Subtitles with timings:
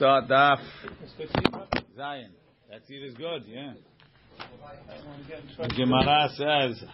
[0.00, 0.58] Daf
[1.96, 2.30] Zayin.
[2.68, 3.74] That is good, yeah.
[5.56, 6.84] The Gemara says,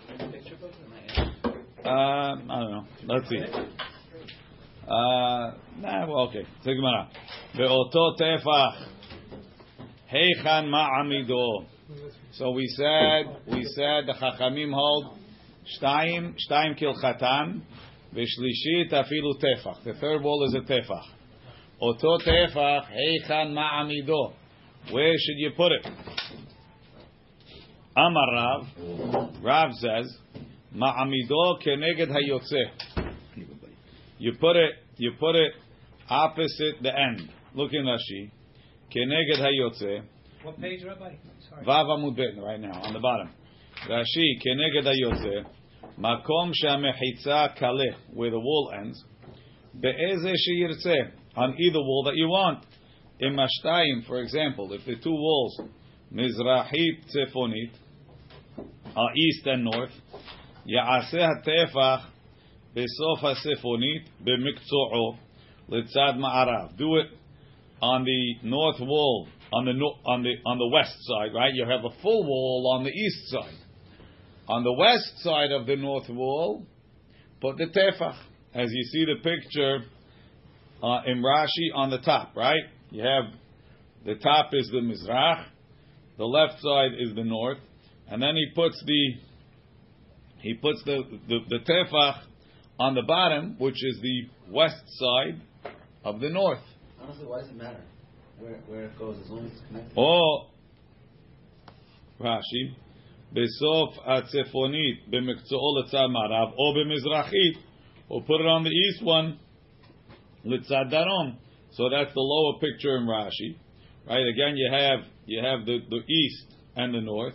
[1.82, 2.84] uh, I don't know.
[3.06, 3.38] Let's see.
[4.86, 6.44] Uh, nah, well, okay.
[6.62, 7.08] The Gemara.
[7.56, 8.88] Ve'oto tefach
[10.12, 11.64] heichan ma'amido.
[12.32, 15.16] So we said, we said the Chachamim hold
[15.80, 17.62] shtayim, shtayim kilchatan,
[18.14, 19.84] v'shlishit afilu tefach.
[19.84, 21.19] The third wall is a tefach.
[21.82, 24.34] Oto tefach heichan ma'amido.
[24.90, 25.88] Where should you put it?
[27.96, 28.66] Amar Rav.
[29.42, 30.14] Rav says,
[30.76, 33.06] ma'amido keneged hayotze.
[34.18, 35.52] You put it, you put it
[36.10, 37.30] opposite the end.
[37.54, 38.30] Look in Rashi.
[38.94, 40.02] Keneged hayotze.
[40.42, 41.14] What page, Rabbi?
[41.48, 41.64] Sorry.
[41.64, 43.30] Vav Amud right now, on the bottom.
[43.88, 45.46] Rashi, keneged hayotze.
[45.98, 49.02] Makom she'amechitza kaleh, where the wall ends.
[49.80, 52.64] Be'eze she'yirtzeh on either wall that you want.
[53.20, 55.60] In Mashtayim, for example, if the two walls,
[56.12, 57.70] Mizrahit Tzefonit,
[58.96, 59.90] are east and north,
[60.66, 62.04] Ya'aseh HaTefach
[62.74, 65.18] Besof HaSefonit B'mikzo'o
[65.70, 66.76] Litzad Ma'arav.
[66.76, 67.06] Do it
[67.82, 71.52] on the north wall, on the no, on the on the west side, right?
[71.54, 73.56] You have a full wall on the east side.
[74.48, 76.66] On the west side of the north wall,
[77.40, 78.16] put the tefach.
[78.52, 79.84] As you see the picture,
[80.82, 82.62] uh, in Rashi on the top, right?
[82.90, 83.32] You have
[84.04, 85.46] the top is the Mizrach,
[86.16, 87.58] the left side is the north,
[88.08, 89.14] and then he puts the
[90.40, 92.22] he puts the the, the tefach
[92.78, 95.40] on the bottom, which is the west side
[96.04, 96.62] of the north.
[97.00, 97.80] Honestly, why does it matter
[98.38, 99.92] where, where it goes as long as it's connected?
[99.96, 100.46] Or
[102.20, 102.74] Rashi,
[103.34, 107.56] besof atzefonit b'mekzo'o letzad marav, or b'mizrachit,
[108.08, 109.38] or put it on the east one,
[110.44, 111.36] litzad darom.
[111.72, 113.56] So that's the lower picture in Rashi,
[114.08, 114.26] right?
[114.26, 116.46] Again, you have you have the, the east
[116.76, 117.34] and the north,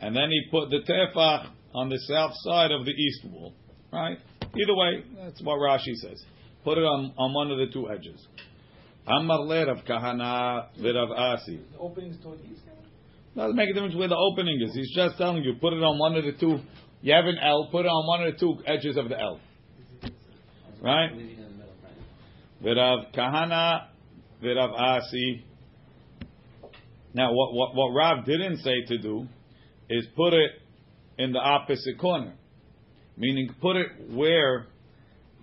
[0.00, 3.54] and then he put the tefach on the south side of the east wall,
[3.92, 4.18] right?
[4.42, 6.22] Either way, that's what Rashi says.
[6.64, 8.26] Put it on, on one of the two edges.
[9.06, 11.60] Amar le Rav Kahana v'Rav Asi.
[11.72, 12.60] The openings toward the east.
[13.36, 14.74] Doesn't make a difference where the opening is.
[14.74, 16.58] He's just telling you, put it on one of the two.
[17.00, 19.40] You have an L, put it on one of the two edges of the L.
[20.82, 21.12] Right?
[21.12, 21.92] Leaving it in the middle, right?
[22.62, 23.86] V'Rav Kahana
[24.42, 25.44] v'Rav Asi.
[27.14, 29.26] Now, what, what, what Rav didn't say to do
[29.88, 30.50] is put it
[31.18, 32.34] in the opposite corner.
[33.16, 34.66] Meaning, put it where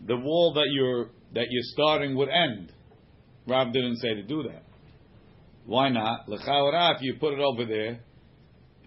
[0.06, 2.72] the wall that you're, that you're starting would end.
[3.48, 4.64] Rav didn't say to do that.
[5.66, 6.30] Why not?
[6.30, 8.00] L'chaora, if you put it over there,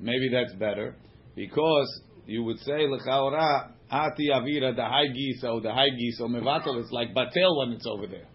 [0.00, 0.96] maybe that's better.
[1.36, 6.20] Because you would say, l'chaora, ati avira, the high gisa, or oh, the high gisa,
[6.20, 8.26] or oh, mevatel, it's like batel when it's over there.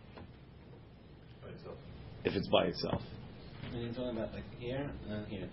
[2.23, 3.01] If it's by itself.
[3.71, 5.49] And you're talking about like here and then here.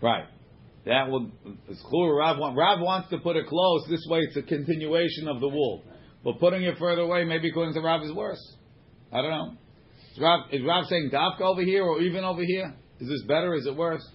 [0.00, 0.24] Right.
[0.86, 1.32] That would,
[1.68, 2.16] it's cool.
[2.16, 3.86] Rav, want, Rav wants to put it close.
[3.90, 5.82] This way it's a continuation of the wall.
[6.24, 8.40] But putting it further away, maybe according to Rav, is worse.
[9.12, 9.52] I don't know.
[10.12, 12.74] Is Rav, is Rav saying Dafka over here or even over here?
[13.00, 13.54] Is this better?
[13.54, 14.06] Is it worse?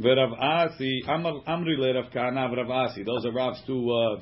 [0.00, 3.02] V'Rav Asi, Amr- Amri le Rav Kahana v'Rav Asi.
[3.02, 4.20] Those are Rav's two uh,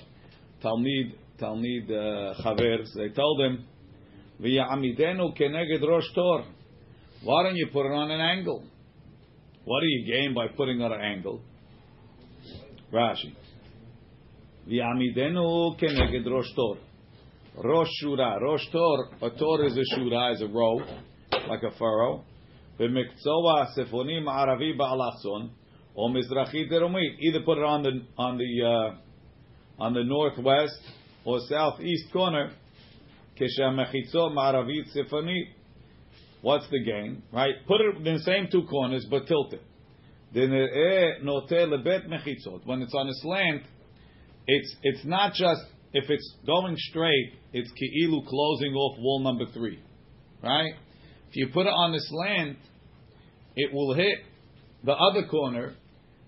[0.64, 2.54] Talmid, Talmid uh.
[2.96, 3.66] They told him,
[4.40, 6.44] V'ya'amidenu keneged rosh tor.
[7.22, 8.64] Why don't you put it on an angle?
[9.64, 11.40] What do you gain by putting on an angle?
[12.92, 13.34] Rashi.
[14.68, 16.78] V'ya'amidenu keneged rosh tor.
[17.62, 18.40] Rosh Shura.
[18.40, 19.08] Rosh Tor.
[19.22, 20.76] A Tor is a Shura, is a row,
[21.48, 22.22] like a furrow.
[22.78, 25.50] V'mikzoa sefonim aravi ba'alachson.
[25.96, 27.18] Or mizrachi deromit.
[27.18, 30.78] Either put it on the, on the, uh, on the northwest
[31.24, 32.52] or southeast corner.
[36.42, 37.22] What's the gain?
[37.32, 37.54] Right?
[37.66, 39.62] Put it in the same two corners, but tilt it.
[40.32, 40.52] When
[42.82, 43.62] it's on a slant,
[44.46, 45.62] it's it's not just
[45.92, 49.80] if it's going straight, it's ki'ilu closing off wall number three,
[50.42, 50.74] right?
[51.30, 52.58] If you put it on the slant,
[53.56, 54.18] it will hit
[54.84, 55.74] the other corner,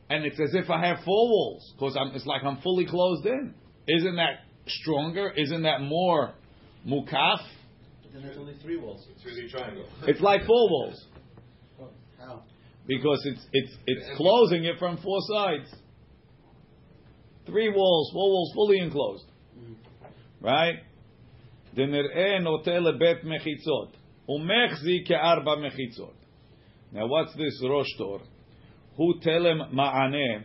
[0.10, 3.54] and it's as if I have four walls because it's like I'm fully closed in.
[3.88, 5.32] Isn't that stronger?
[5.32, 6.34] Isn't that more
[6.88, 7.40] mukaf?
[8.04, 9.06] But then there's only three walls.
[9.16, 9.86] It's really triangle.
[10.08, 11.06] It's like four walls
[12.20, 12.44] How?
[12.88, 15.74] because it's it's it's closing it from four sides.
[17.46, 19.26] Three walls, four walls, fully enclosed.
[20.42, 20.76] Right?
[21.74, 23.98] דנראה נוטה לבית מחיצות,
[24.30, 26.14] ומחזי כארבע מחיצות.
[26.94, 28.20] Now what's this rosh tor?
[28.99, 30.43] Hu telem ma'aneh,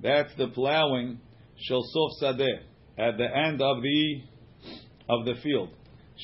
[0.00, 1.18] that's the plowing,
[1.58, 2.60] shel sof sadeh,
[2.96, 4.22] at the end of the,
[5.08, 5.70] of the field.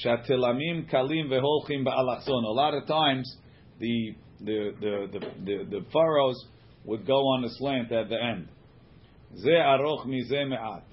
[0.04, 2.44] Shatilamim kalim veholchim ba'alachson.
[2.44, 3.36] A lot of times,
[3.80, 6.46] the the the the the, the furrows
[6.84, 8.48] would go on a slant at the end.
[9.36, 10.84] Ze aroch mize me'at.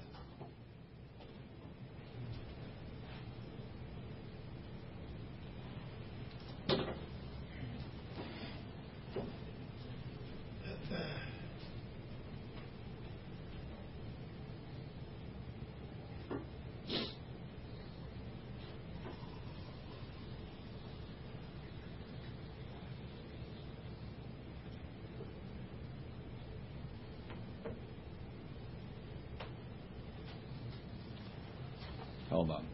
[32.39, 32.65] Hold on.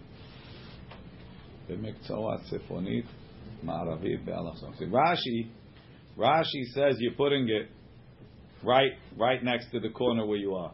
[1.69, 3.05] במקצוע צפונית
[3.63, 4.73] מערבית באלכסון.
[4.73, 5.47] See, Rashi,
[6.17, 7.69] Rashi says you're putting it
[8.63, 10.73] right, right next to the corner where you are.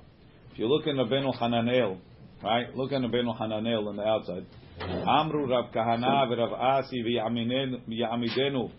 [0.52, 2.00] If you look in the Benu Hananel,
[2.44, 4.46] right, look in the Benu Hananel on the outside.
[4.80, 8.72] Amru Rav Kahana v'Rav Asi v'Yamidenu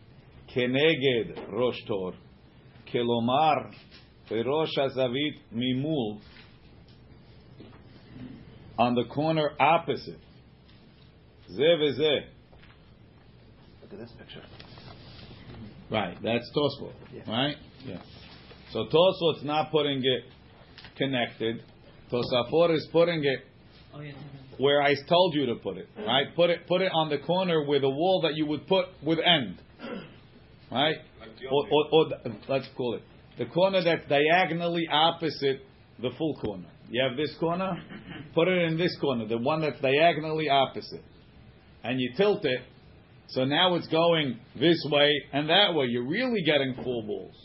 [0.55, 2.15] keneged Rosh Tor,
[2.93, 3.73] kelomar
[4.31, 6.21] v'Rosh Hazavit mimul,
[8.78, 10.20] on the corner opposite.
[11.50, 12.22] Ze v'zeh.
[13.82, 14.42] Look at this picture.
[15.92, 17.32] Right, that's Tosfot, Yeah.
[17.32, 17.56] right?
[17.86, 17.98] Yeah.
[18.72, 20.24] So Tosfot's not putting it
[20.98, 21.62] connected.
[22.12, 23.40] Tosafot is putting it
[23.94, 24.14] Oh, yeah.
[24.58, 26.36] where I told you to put it, right?
[26.36, 29.20] Put it, put it on the corner with a wall that you would put with
[29.20, 29.58] end,
[30.72, 30.96] right?
[31.52, 33.04] Or, or, or the- let's call it
[33.38, 35.62] the corner that's diagonally opposite
[36.00, 36.68] the full corner.
[36.94, 37.82] You have this corner,
[38.36, 41.04] put it in this corner, the one that's diagonally opposite,
[41.84, 42.60] and you tilt it.
[43.30, 45.88] So now it's going this way and that way.
[45.88, 47.36] You're really getting full balls.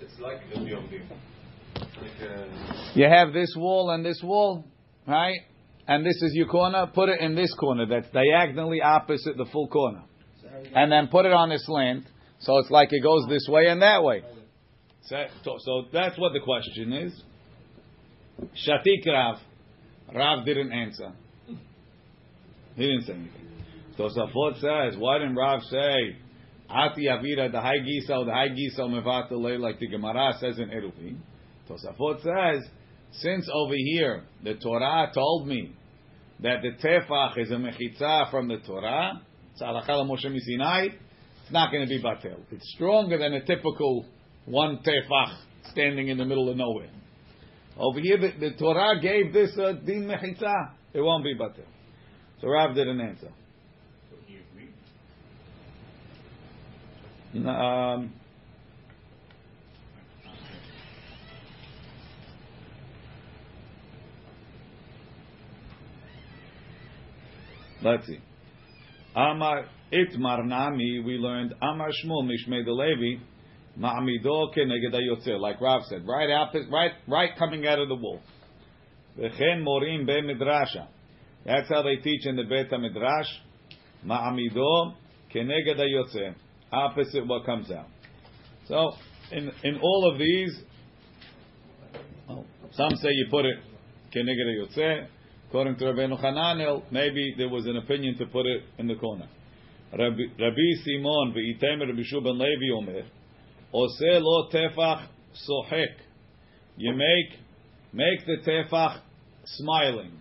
[0.00, 0.58] It's like a.
[0.58, 4.64] Like a, You have this wall and this wall,
[5.06, 5.38] right?
[5.86, 6.90] And this is your corner.
[6.92, 10.02] Put it in this corner that's diagonally opposite the full corner.
[10.74, 12.06] And then put it on this slant.
[12.40, 14.24] So it's like it goes this way and that way.
[15.02, 17.22] So, so that's what the question is.
[18.40, 19.38] Shatik Rav.
[20.14, 21.12] Rav didn't answer.
[22.76, 23.40] He didn't say anything.
[23.96, 26.16] So Tosafot says, why didn't Rav say,
[26.68, 31.18] Ati Avira, the high gisel, the high gisel mevatale, like the Gemara says in Eruvin?
[31.68, 32.68] Tosafot says,
[33.12, 35.72] since over here the Torah told me
[36.40, 39.20] that the tefach is a mechitza from the Torah,
[39.52, 42.40] it's Moshe it's not going to be batel.
[42.50, 44.06] It's stronger than a typical
[44.46, 45.36] one tefach
[45.70, 46.90] standing in the middle of nowhere.
[47.76, 50.72] Over here, the, the Torah gave this uh, din mechitza.
[50.92, 51.64] It won't be batel.
[52.40, 53.30] So Rav didn't answer.
[57.34, 58.12] Um,
[67.82, 68.20] let's see.
[69.16, 73.20] Amar Itmar Nami, we learned Amar Shmuel Mishmei Levi,
[73.78, 78.20] Ma'amido keneged like Rav said, right out, right, right coming out of the wall.
[79.18, 80.86] V'chen morim be midrasha.
[81.44, 83.28] That's how they teach in the Beit Midrash.
[84.06, 84.94] Ma'amido
[85.34, 86.34] keneged hayotzer,
[86.72, 87.86] opposite what comes out.
[88.66, 88.92] So
[89.32, 90.62] in in all of these,
[92.72, 93.56] some say you put it
[94.14, 95.06] keneged hayotzer.
[95.48, 99.28] According to Rabbeinu Hananel, maybe there was an opinion to put it in the corner.
[99.92, 103.06] Rabbi, Rabbi Simon v'item Rabbi Shuban Levi Omer,
[103.74, 105.08] Ose lo tefach
[105.48, 105.96] sohek.
[106.76, 107.40] You make
[107.92, 109.00] make the tefach
[109.44, 110.12] smiling.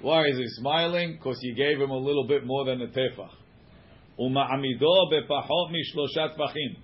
[0.00, 1.12] Why is he smiling?
[1.12, 3.30] Because you gave him a little bit more than the tefach.
[4.18, 6.76] Uma'amido bepachot mishloshat tefachim.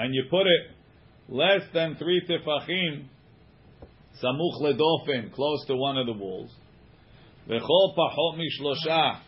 [0.00, 0.70] And you put it
[1.28, 3.04] less than three tefachim,
[4.20, 6.50] samuch ledofen, close to one of the walls.
[7.48, 9.20] V'chol pachot mishlosha.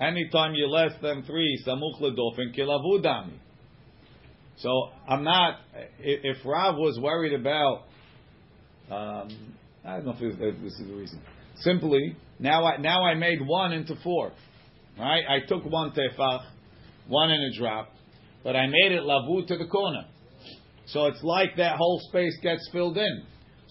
[0.00, 3.38] Anytime you're less than three, samuch ledofen, kilavudami.
[4.58, 5.58] So I'm not.
[5.98, 7.84] If if Rav was worried about,
[8.90, 9.54] um,
[9.84, 11.20] I don't know if this, this is the reason.
[11.56, 14.32] Simply, now I now I made one into four.
[14.98, 15.22] Right?
[15.28, 16.44] I took one tefach,
[17.08, 17.88] one in a drop,
[18.44, 20.04] but I made it lavu to the corner.
[20.86, 23.22] So it's like that whole space gets filled in.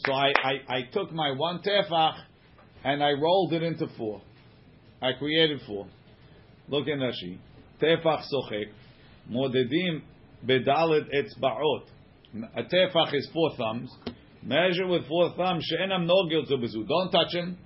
[0.05, 2.15] So I, I, I took my one tefach
[2.83, 4.21] and I rolled it into four.
[5.01, 5.87] I created four.
[6.67, 7.37] Look in Rashi.
[7.81, 8.65] Tefach sochek.
[9.29, 10.01] Modedim
[10.45, 11.83] bedalet etzbaot.
[12.55, 13.91] A tefach is four thumbs.
[14.43, 15.65] Measure with four thumbs.
[15.69, 16.87] She'enam nogil to bezu.
[16.87, 17.57] Don't touch him.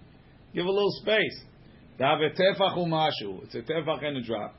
[0.54, 1.44] Give a little space.
[1.98, 4.56] It's a tefach and a drop.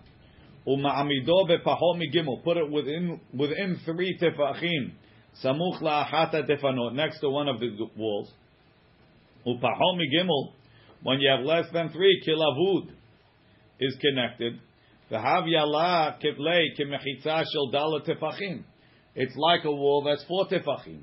[0.67, 2.43] Uma'amido bepahot migimel.
[2.43, 4.93] Put it within within three tefachim.
[5.45, 6.95] Samuch la'achata tefanot.
[6.95, 8.33] Next to one of the walls.
[9.47, 10.53] Upahot migimel.
[11.03, 12.91] When you have less than three, kilavud.
[13.79, 14.59] is connected.
[15.11, 18.65] The havyala kiplei kimechitza shel dalat tefachim.
[19.15, 21.03] It's like a wall that's four tefachim.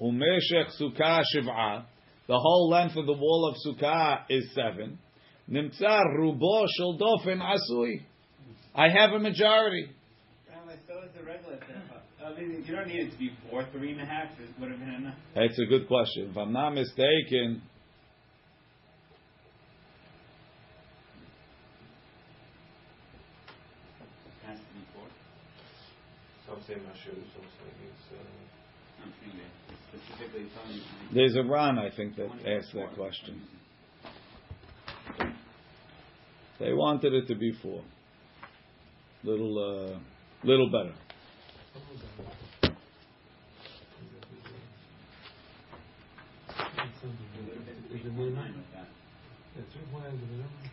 [0.00, 1.84] Umeshech sukkah shiv'a.
[2.28, 4.98] The whole length of the wall of sukkah is seven.
[5.50, 8.02] Nimtzar rubo shel dofen asui.
[8.74, 9.90] I have a majority.
[10.88, 12.00] So is the regular tefach.
[12.24, 14.28] I mean, you don't need it to be four, three and a half.
[14.40, 15.14] It would have been enough.
[15.34, 16.30] That's a good question.
[16.30, 17.62] If I'm not mistaken,
[24.42, 25.04] It has to be four.
[25.06, 26.51] Some say Mashu, some say it's.
[26.51, 26.76] Uh, I'm saying that
[29.92, 30.82] it's specifically telling you.
[31.14, 33.42] there's a Ran, I think, that asked that question.
[36.58, 37.82] They wanted it to be four.
[39.24, 39.98] Little, uh,
[40.44, 40.94] little better.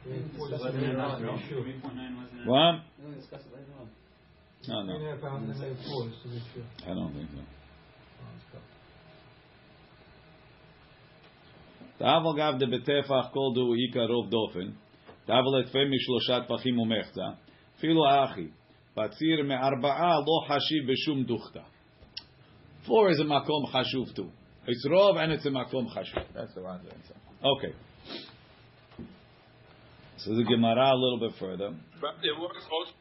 [0.04, 0.20] Three
[4.67, 5.31] point nine with that.
[5.31, 5.55] Wasn't it enough, no?
[5.55, 5.87] Three point nine wasn't enough.
[5.87, 6.09] What?
[6.25, 6.95] We'll discuss it later on.
[6.95, 7.43] No, no, I don't think so.
[11.99, 14.69] תאבל גב דבטפח כל דו איקה רוב דופן,
[15.25, 17.29] תאבל אטפה משלושה טפחים ומחצה,
[17.79, 18.49] אפילו האחי,
[18.97, 21.63] בציר מארבעה לא חשיב בשום דוכתא.
[22.87, 24.31] Four is a makom chashuv too.
[24.67, 26.25] It's rov and it's a makom chashuv.
[26.35, 27.17] That's the right answer.
[27.43, 27.73] Okay.
[30.19, 31.71] So the Gemara a little bit further.
[32.01, 32.93] But it works also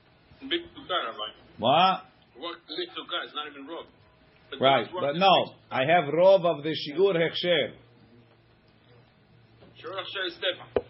[0.41, 1.29] in big sukkah, Rabbi.
[1.58, 2.04] What?
[2.36, 2.42] In.
[2.44, 3.66] It's not even.
[3.66, 7.72] But Right, but no, I have rov of the shiur hechsher.
[9.76, 10.84] Hashem is step.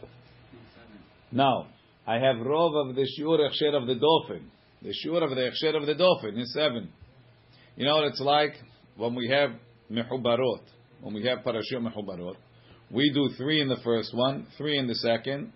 [1.33, 1.67] No,
[2.07, 4.43] I have rov of the shiur hechsher of the dofen.
[4.83, 6.91] The shiur of the hechsher of the dofen is seven.
[7.77, 8.55] You know what it's like
[8.97, 9.51] when we have
[9.91, 10.63] mehubarot,
[11.01, 12.37] when we have parashut mehubarot.
[12.91, 15.53] We do three in the first one, three in the second,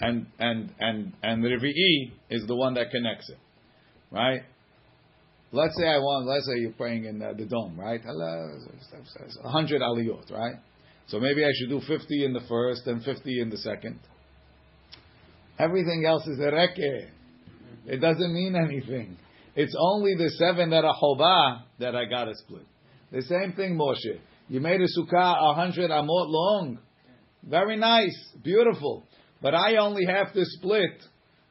[0.00, 3.38] and and and and the revi'i is the one that connects it,
[4.10, 4.42] right?
[5.52, 6.26] Let's say I want.
[6.28, 8.00] Let's say you're praying in uh, the dome, right?
[8.04, 10.54] A hundred aliyot, right?
[11.08, 13.98] So maybe I should do fifty in the first and fifty in the second.
[15.58, 17.08] Everything else is a reke.
[17.86, 19.16] It doesn't mean anything.
[19.56, 22.66] It's only the seven that are chobah that I got to split.
[23.10, 24.20] The same thing, Moshe.
[24.48, 26.78] You made a sukkah a hundred amot long.
[27.42, 29.04] Very nice, beautiful.
[29.42, 31.02] But I only have to split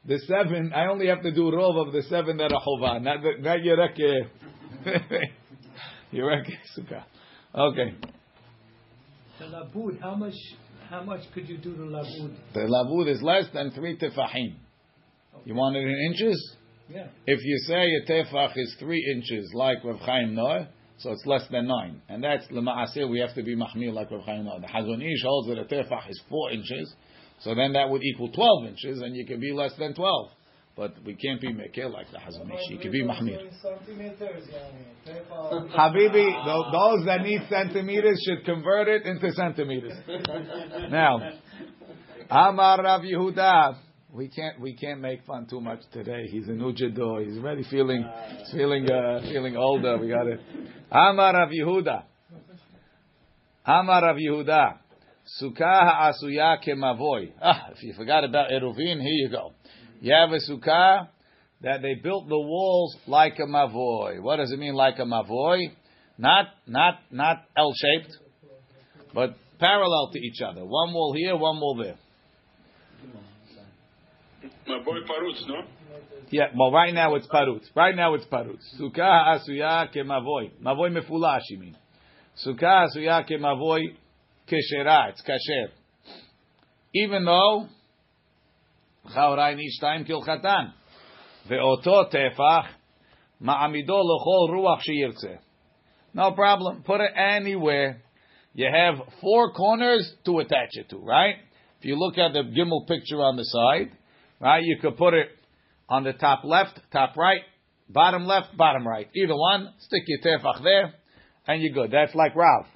[0.06, 0.72] the seven.
[0.74, 3.62] I only have to do rov of the seven that are chovah, not the, not
[3.62, 4.28] your reke.
[6.10, 7.04] your reke sukkah.
[7.54, 7.94] Okay.
[9.38, 10.34] The labud, how much,
[10.88, 12.36] how much could you do to labud?
[12.54, 14.56] The lavud is less than three tefahim.
[15.44, 16.56] You want it in inches?
[16.88, 17.06] Yeah.
[17.26, 21.46] If you say a tefach is three inches, like Rav Chaim Noah, so it's less
[21.50, 23.08] than nine, and that's lema'aseh.
[23.08, 24.60] We have to be mahmir like Rav Chaim Noah.
[24.60, 26.92] The Hazon Ish holds that a tefach is four inches,
[27.40, 30.30] so then that would equal twelve inches, and you can be less than twelve.
[30.76, 32.70] But we can't be mekil like the Hazon Ish.
[32.70, 33.38] You can be mahmir.
[35.76, 39.92] Habibi, tho- those that need centimeters should convert it into centimeters.
[40.90, 41.18] Now,
[42.30, 43.76] Amar Rav Yehuda.
[44.12, 46.26] We can't we can't make fun too much today.
[46.30, 47.24] He's a Jado.
[47.24, 48.04] He's already feeling
[48.38, 49.98] he's feeling uh, feeling older.
[49.98, 50.40] We got it.
[50.90, 52.04] Amar Rav Yehuda.
[53.66, 54.78] Amar Rav Yehuda.
[55.38, 57.32] Sukkah ha'asuya kemavoy.
[57.40, 59.52] Ah, if you forgot about Eruvin, here you go.
[60.00, 61.08] You have a sukkah
[61.60, 64.20] that they built the walls like a mavoy.
[64.20, 65.72] What does it mean like a mavoy?
[66.18, 68.16] Not not not L shaped,
[69.14, 70.64] but parallel to each other.
[70.64, 71.96] One wall here, one wall there.
[74.68, 75.62] Mavoy Parutz, no?
[76.30, 77.64] Yeah, well, right now it's parutz.
[77.74, 78.62] Right now it's parutz.
[78.80, 80.50] Sukkah asuya ke mavoy.
[80.62, 81.76] Mavoy mefulash, you mean.
[82.44, 83.96] Sukkah asuya ke mavoy
[84.50, 85.10] keshera.
[85.10, 85.68] It's kasher.
[86.94, 87.68] Even though
[89.14, 90.72] chaorai nishtaim kilchatan.
[91.48, 92.66] Ve'oto tefach
[93.42, 95.38] ma'amido lechol ruach sheyirtzeh.
[96.14, 96.82] No problem.
[96.82, 98.02] Put it anywhere.
[98.54, 101.36] You have four corners to attach it to, right?
[101.78, 103.92] If you look at the Gimel picture on the side,
[104.40, 105.28] right, you could put it
[105.88, 107.42] on the top left, top right,
[107.88, 109.08] bottom left, bottom right.
[109.14, 110.94] Either one, stick your tefach there,
[111.46, 111.90] and you're good.
[111.92, 112.66] That's like Rav.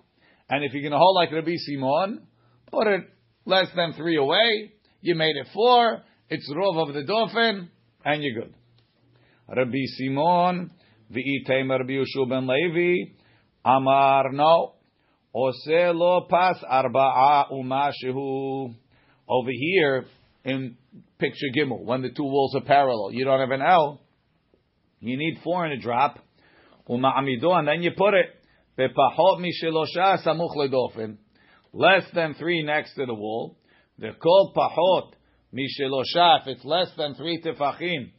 [0.48, 2.26] And if you're going to hold like Rabbi Simon,
[2.70, 3.02] put it
[3.46, 4.72] less than three away.
[5.00, 6.02] You made it four.
[6.28, 7.68] It's rov of the dofen,
[8.04, 8.54] and you're good.
[9.48, 10.70] Rabbi Simon,
[11.12, 13.12] v'item Rabbi Yeshua ben Levi,
[13.64, 14.74] Amar no,
[15.34, 18.74] ose lo pas arba'a umashehu.
[19.26, 20.04] Over here
[20.44, 20.76] in
[21.18, 24.00] picture Gimel, when the two walls are parallel, you don't have an L.
[25.00, 26.18] You need four in a drop.
[26.88, 28.26] Uma'amido, and then you put it
[28.78, 31.16] bepachot mishelosha samuch ledofin,
[31.73, 33.59] less than three next to the wall.
[33.99, 35.14] They're called pachot
[35.54, 38.11] Mishelosha, if it's less than three tefachim,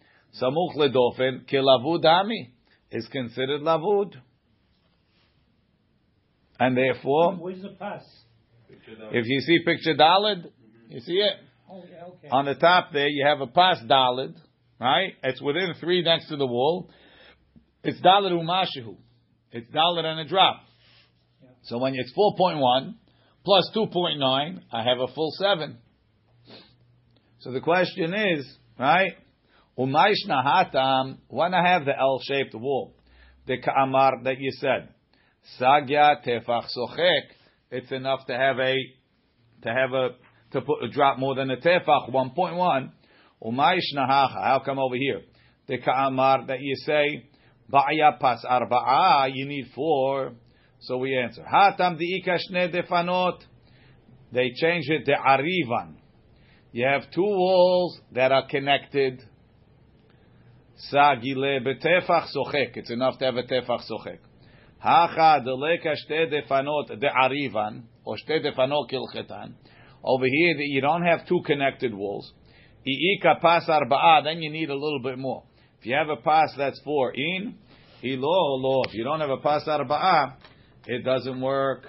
[0.42, 2.54] samuch ledofen, kilavud ami,
[2.92, 4.14] is considered lavud.
[6.58, 8.04] And therefore, Where's the pass?
[8.70, 10.46] if you see picture Dalid,
[10.88, 11.34] you see it?
[11.70, 12.30] Oh, yeah, okay.
[12.32, 14.36] On the top there, you have a pas Dalid,
[14.80, 15.14] right?
[15.24, 16.90] It's within three next to the wall.
[17.84, 18.96] It's Dalid umashihu.
[19.56, 20.64] It's dollar and a drop.
[21.42, 21.48] Yeah.
[21.64, 22.94] So when it's 4.1
[23.46, 25.78] plus 2.9, I have a full 7.
[27.40, 28.46] So the question is,
[28.78, 29.14] right?
[29.80, 32.96] Umaish nahatam, when I have the L-shaped wall,
[33.48, 34.90] the ka'amar that you said,
[35.58, 37.22] sagya tefach sochek,
[37.72, 38.74] it's enough to have a,
[39.62, 40.10] to have a,
[40.52, 42.92] to put a drop more than a tefach, 1.1.
[43.42, 45.22] Umaish nahacha, how come over here?
[45.68, 47.30] The ka'amar that you say,
[47.72, 50.34] ba'ya pas arba'a, you need four.
[50.82, 53.40] So we answer, hatam di'ika shne defanot,
[54.32, 55.96] they change it to arivan.
[56.72, 59.22] You have two walls that are connected.
[60.92, 62.76] Sagile betefach sochek.
[62.76, 64.20] It's enough to have a tefach sochek.
[64.80, 69.54] Hacha deleka shte defanot de arivan or shte defanot kilchetan.
[70.04, 72.34] Over here, you don't have two connected walls.
[72.86, 74.26] Iika pas arba'a.
[74.26, 75.44] Then you need a little bit more.
[75.86, 77.54] If you have a pass, that's four in,
[78.02, 78.82] ilo lo.
[78.88, 80.34] If you don't have a pas arba'a,
[80.88, 81.84] it doesn't work.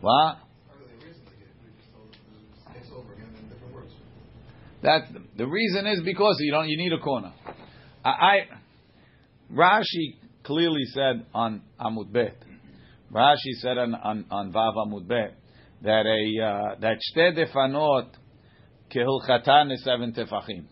[0.00, 0.38] What?
[4.82, 6.66] That the reason is because you don't.
[6.66, 7.34] You need a corner.
[8.02, 8.38] I, I
[9.52, 12.38] Rashi clearly said on Amud Bet.
[13.12, 15.36] Rashi said on on, on Vav Amud Bet
[15.82, 18.08] that a uh, that shte defanot
[18.94, 20.66] kehilchatan is seven tefachim.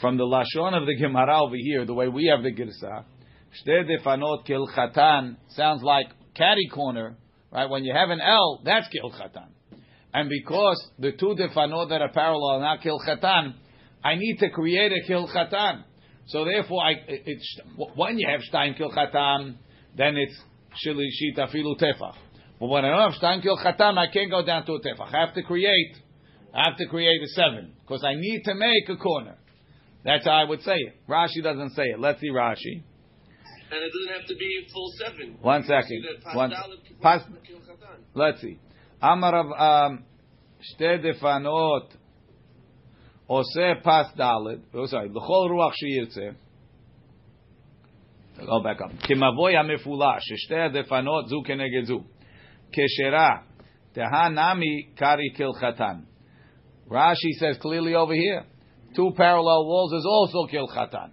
[0.00, 3.04] From the lashon of the Gemara over here, the way we have the girsa,
[3.66, 7.16] shte defanot kehilchatan sounds like caddy corner,
[7.52, 7.68] right?
[7.68, 9.48] When you have an L, that's kehilchatan.
[10.14, 13.54] And because the two defanot that are parallel are not kilchatan,
[14.04, 15.84] I need to create a kilchatan.
[16.26, 16.94] So therefore, I,
[17.94, 19.56] when you have stein kilchatan,
[19.96, 20.38] then it's
[20.84, 22.14] shilishit afilu tefach.
[22.62, 25.12] But when I don't have Shtan Kil Chatam, I can't go down to a Tefach.
[25.12, 25.96] I have to create,
[26.54, 29.34] I have to create a seven, because I need to make a corner.
[30.04, 30.94] That's how I would say it.
[31.08, 31.98] Rashi doesn't say it.
[31.98, 32.84] Let's see Rashi.
[33.72, 35.38] And it doesn't have to be full seven.
[35.40, 36.06] One second.
[36.34, 36.52] One,
[37.02, 37.22] pas,
[38.14, 38.60] let's see.
[39.02, 40.04] Amar of um,
[40.62, 41.88] shte defanot
[43.28, 44.60] oseh pas dalet.
[44.72, 45.08] Oh, sorry.
[45.08, 46.36] L'chol ruach sheyirtzeh.
[48.46, 48.92] Go back up.
[49.08, 50.20] Kimavoy hamefulash.
[50.48, 52.04] Shte defanot zu keneged zu
[52.72, 53.42] keshera.
[53.96, 56.04] Tehanami kari kilchatan.
[56.90, 58.44] Rashi says clearly over here,
[58.96, 61.10] two parallel walls is also kilchatan.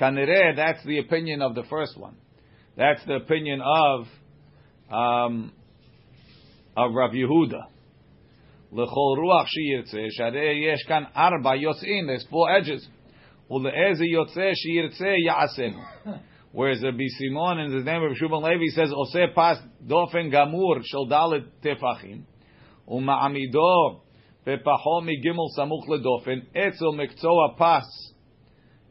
[0.00, 2.16] Kanireh, that's the opinion of the first one.
[2.76, 4.06] That's the opinion of
[4.90, 5.52] um,
[6.76, 7.62] of Rav Yehuda.
[8.72, 12.06] Lechol ruach sheyirtze sharei yesh kan arba yotzin.
[12.06, 12.86] There's four edges.
[13.50, 15.82] Ule'ezi yotze sheyirtze ya'asenu.
[16.55, 21.07] Whereas the Simon in the name of Shubal Levi says, Ose pas dofen gamur shel
[21.07, 22.23] dalet tefachim,
[22.89, 24.01] uma'amido
[24.45, 27.85] bepaho migimel samuch ledofen, etzel mekzoa pas,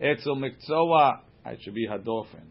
[0.00, 2.46] etzel mekzoa, it should be hadofen.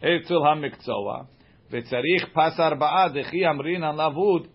[0.00, 1.26] Etzel ha-mekzoa,
[1.70, 4.46] וצריך פס ארבעה, דכי אמרין על לבוד,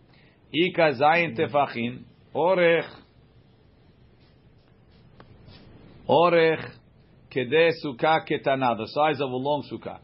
[0.54, 1.98] איכא זין טפחין,
[2.36, 3.02] אורך,
[6.10, 6.79] אורך
[7.35, 10.01] Kede suka ketana, the size of a long suka.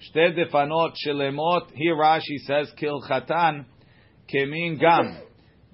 [0.00, 3.66] Shte defanot shelemot, here Rashi says, kilchatan
[4.32, 5.18] kemin gam.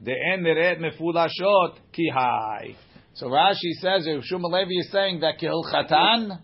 [0.03, 2.75] De'en neret mefulashot kihai.
[3.15, 6.41] So Rashi says, if Shumalevi is saying that kilchatan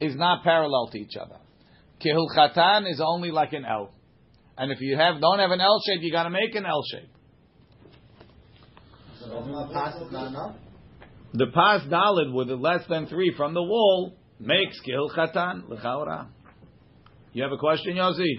[0.00, 1.36] is not parallel to each other.
[2.04, 3.92] Kilchatan is only like an L.
[4.58, 6.82] And if you have don't have an L shape, you got to make an L
[6.90, 7.08] shape.
[9.20, 9.26] So
[11.34, 12.26] the pass is not enough?
[12.26, 16.28] The pas dalid with a less than three from the wall makes kehilchatan l'chaora.
[17.32, 18.36] You have a question, Yossi?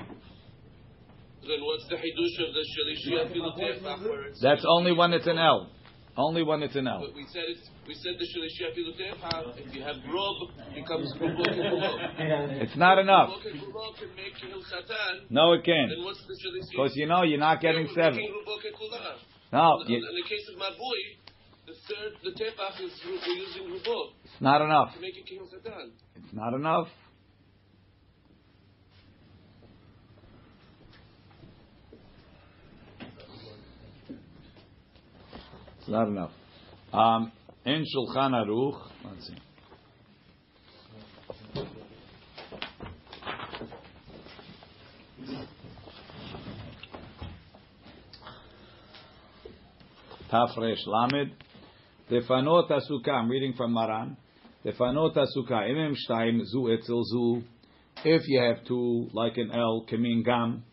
[1.47, 5.69] Then what's the hidush of the shalishi afilu tefach That's only when it's an L.
[6.17, 7.01] Only when it's an L.
[7.05, 9.53] But we said it's, we said the shalishi afilu.
[9.57, 12.61] If you have rob, becomes rubok and.
[12.63, 13.29] It's not enough.
[13.29, 15.29] Rubok and make hilchatan.
[15.29, 15.89] No, it can't.
[15.89, 16.71] Then what's the shalishi?
[16.71, 18.15] Because you know you're not getting Yeah, seven.
[18.17, 19.17] making rubok and kulav.
[19.53, 21.24] No, In the case of Mabui,
[21.65, 24.09] the third, the tefach is we're using rubot.
[24.23, 24.93] It's not enough.
[24.93, 25.93] To make a king satan.
[26.15, 26.87] It's not enough.
[35.79, 36.31] It's not enough.
[36.93, 37.31] Um,
[37.65, 39.35] in Shulchan Aruch, let's see.
[50.31, 51.44] Tafresh Lamed.
[52.10, 53.10] Tefanot Asuka.
[53.10, 54.16] I'm reading from Maran.
[54.64, 55.68] Tefanot Asuka.
[55.68, 57.42] Imem Shtaim Zu Etzel Zu.
[58.04, 60.64] If you have two, like an L, Kemin Gam.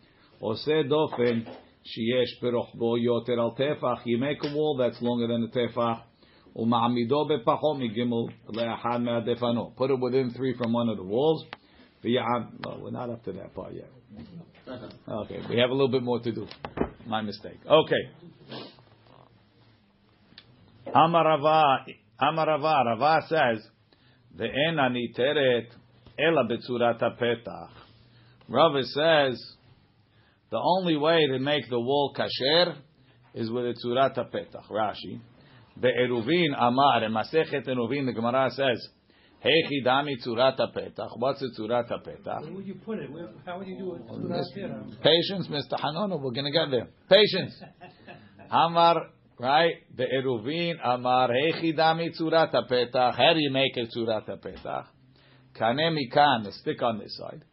[0.41, 1.45] Ose Dofen.
[1.85, 4.01] Sheyesh Perochbo Yoter Al Tefach.
[4.05, 6.01] You make a wall that's longer than the Tefach.
[6.57, 9.75] ומעמידו בפחות מגימל לאחד מהדפנות.
[9.75, 11.45] Put it within three from one of the walls.
[12.03, 13.91] ויעם, well, we're not up to that part yet.
[15.07, 16.47] Okay, we have a little bit more to do.
[17.05, 17.59] My mistake.
[17.65, 18.09] Okay.
[20.94, 21.84] Amarava,
[22.20, 23.66] Amarava, Rava says,
[24.36, 25.66] Ve'en ani teret,
[26.18, 27.70] ela betzurat petach.
[28.48, 29.56] Rava says,
[30.50, 32.76] the only way to make the wall kasher
[33.34, 34.68] is with a tzurat petach.
[34.70, 35.20] Rashi.
[35.80, 38.86] Be'eruvin amar, and Masechet Eruvin, the Gemara says,
[39.42, 41.08] Hechi dami tzurat petach.
[41.16, 42.42] What's a tzurat petach?
[42.42, 43.08] Where would you put it?
[43.46, 45.02] How would you do it?
[45.02, 45.80] Patience, Mr.
[45.80, 46.88] Hanona, we're going to get there.
[47.08, 47.54] Patience.
[48.50, 49.06] Amar
[49.38, 49.74] right?
[49.94, 53.16] Be'eruvin amar, Hechi dami tzurat petach.
[53.16, 54.86] How do you make a tzurat petach?
[55.54, 57.44] Kane mikan, a stick on this side.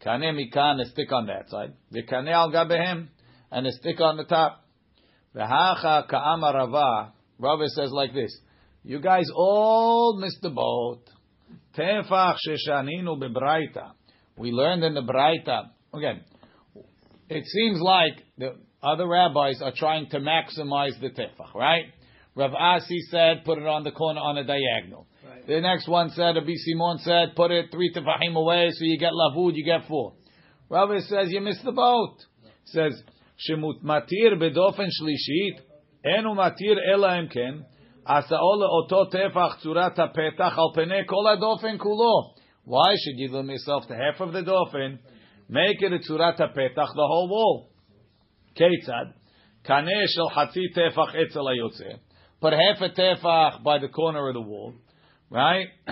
[0.00, 1.72] Kane mikan, a stick on that side.
[1.90, 3.08] The kane al gabehem,
[3.50, 4.64] and a stick on the top.
[5.34, 8.36] V'hacha ka'amar Rava, Rava says like this:
[8.82, 11.02] You guys all missed the boat.
[11.76, 13.92] Tefach sheshaninu bebraita.
[14.36, 15.70] We learned in the braita.
[15.94, 16.22] Again,
[17.28, 21.86] it seems like the other rabbis are trying to maximize the tefach, right?
[22.34, 25.06] Rav Asi said, put it on the corner on a diagonal.
[25.26, 25.46] Right.
[25.46, 29.12] The next one said, Rabbi Simon said, put it three tefachim away, so you get
[29.12, 30.12] lavud, you get four.
[30.68, 32.16] Rav says, you missed the boat.
[32.66, 32.92] Says,
[33.48, 35.60] Shemut matir bedofen shlishit,
[36.04, 37.64] enu matir ela emken,
[38.06, 42.34] asa'ol oto tefach tzurat ha'petach al Pene kol Adofen kulo.
[42.64, 44.98] Why should you limit yourself to half of the dofen?
[45.48, 47.70] Make it a tzurat petach the whole wall.
[48.58, 49.12] Ketzad,
[49.66, 51.98] Kaneh shel hatzi tefach etzel hayotze.
[52.40, 54.74] Put half a tefach by the corner of the wall,
[55.30, 55.66] right?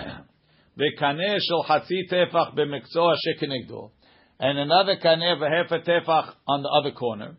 [0.77, 3.91] Vekaneh shel hatzi tefach b'mekzoa shekenegdo.
[4.39, 7.35] And another kaneh v'half a tefach on the other corner.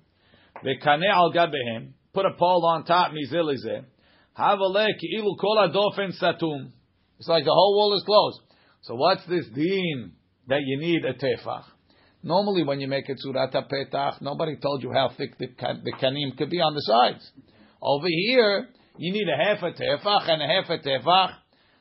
[0.62, 1.93] Vekaneh al gabehem.
[2.12, 3.85] Put a pole on top, mizilizeh.
[4.39, 6.71] Havaleh ki'ilu kol adofen satum.
[7.19, 8.41] It's like the whole wall is closed.
[8.83, 10.12] So what's this deen
[10.49, 11.65] that you need a tefach?
[12.27, 16.37] Normally, when you make a surata petach, nobody told you how thick the, the kanim
[16.37, 17.31] could be on the sides.
[17.81, 18.67] Over here,
[18.99, 21.35] you need a half a tefach and a half a tefach.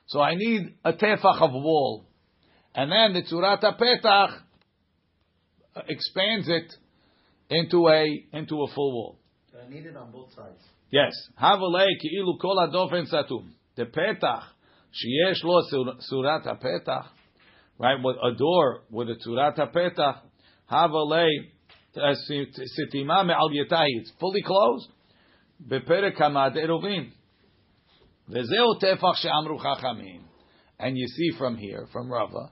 [0.05, 2.05] So I need a tefach of wall.
[2.75, 4.39] And then the surata petach
[5.87, 6.71] expands it
[7.49, 9.19] into a into a full wall.
[9.59, 10.61] I need it on both sides.
[10.91, 11.11] Yes.
[13.75, 14.43] The petach
[14.93, 15.63] sheyesh lo
[16.11, 17.07] surata petach,
[17.79, 17.97] right?
[18.03, 20.19] With a door with a surat petach
[20.71, 21.27] Havale
[21.95, 23.99] sitima me'al yitahi.
[23.99, 24.89] It's fully closed.
[25.67, 27.11] Beperek hamad eruvin.
[28.29, 30.21] Vezeu tefach she'amru chachamim.
[30.79, 32.51] And you see from here, from Rava,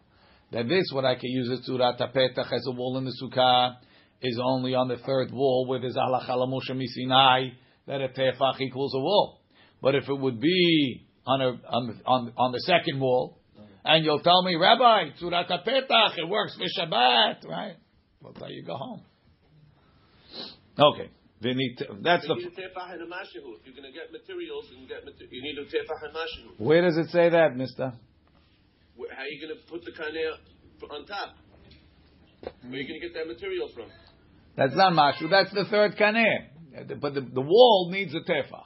[0.52, 3.76] that this, what I can use as tzurat tapetach, as a wall in the sukkah,
[4.21, 7.52] is only on the third wall where there's halacha l'moshe misinai,
[7.88, 9.41] that a tefach equals a wall.
[9.82, 13.39] But if it would be on, a, on, on, on the second wall,
[13.84, 17.76] and you'll tell me, Rabbi, tzurat petach, it works for Shabbat, right?
[18.24, 19.02] Well, there you go home.
[20.80, 21.10] Okay.
[21.42, 22.36] They need to- that's You the.
[22.36, 22.48] need
[23.02, 23.60] a and.
[23.60, 26.58] If you're going to get materials, get mater- you need a tefach and mashihu.
[26.58, 27.92] Where does it say that, mister?
[28.96, 31.36] Where- How are you going to put the kaneh on top?
[32.64, 33.90] Where are you going to get that material from?
[34.56, 35.30] That's not mashu.
[35.30, 36.48] That's the third kaneh.
[37.02, 38.64] But the, the wall needs a tefach.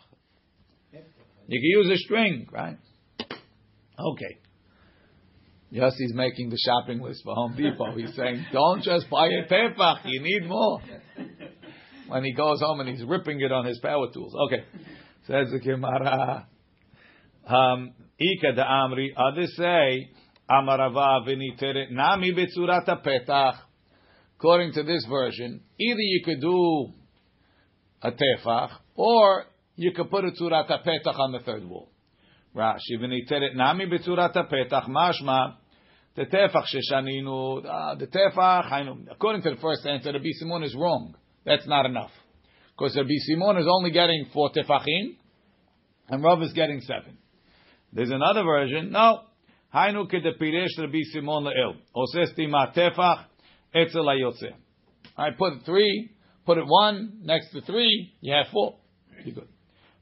[1.50, 2.78] You can use a string, right?
[4.00, 4.38] Okay.
[5.72, 7.96] Yossi's making the shopping list for Home Depot.
[7.96, 10.00] He's saying, don't just buy a tefach.
[10.06, 10.80] You need more.
[12.08, 14.34] When he goes home and he's ripping it on his power tools.
[14.48, 14.64] Okay.
[15.28, 16.48] Says the Gemara.
[17.46, 19.10] Um, Ika da Amri.
[19.16, 20.10] Others say,
[20.50, 23.58] Amarava v'niteret nami betzurat petach.
[24.38, 26.94] According to this version, either you could do
[28.04, 31.90] a tefach, or you could put a tzurat petach on the third wall.
[32.57, 35.55] Rashi v'niteret nami betzurat petach mashma
[36.15, 38.71] the tefach sheshaninu uh, the tefach.
[38.71, 41.15] hainu- According to the first answer, the Simon is wrong.
[41.45, 42.11] That's not enough
[42.77, 45.17] because the Simon is only getting four tefachim,
[46.09, 47.17] and Rav is getting seven.
[47.93, 48.91] There's another version.
[48.91, 49.21] No.
[49.75, 51.77] Hainu kedepiresh Rabbi Simon le'il.
[51.97, 53.25] Osesti ma tefach
[53.75, 54.53] etzel hayotze.
[55.17, 56.11] I put three,
[56.45, 58.77] put it one next to three, you have four.
[59.25, 59.49] You good.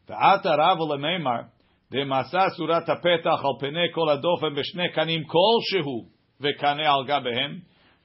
[0.09, 1.43] ועתה רב למימר,
[1.91, 6.09] דמסה סורת הפתח על פני כל הדופן בשני קנים כלשהו,
[6.41, 7.59] וקנה על גביהם,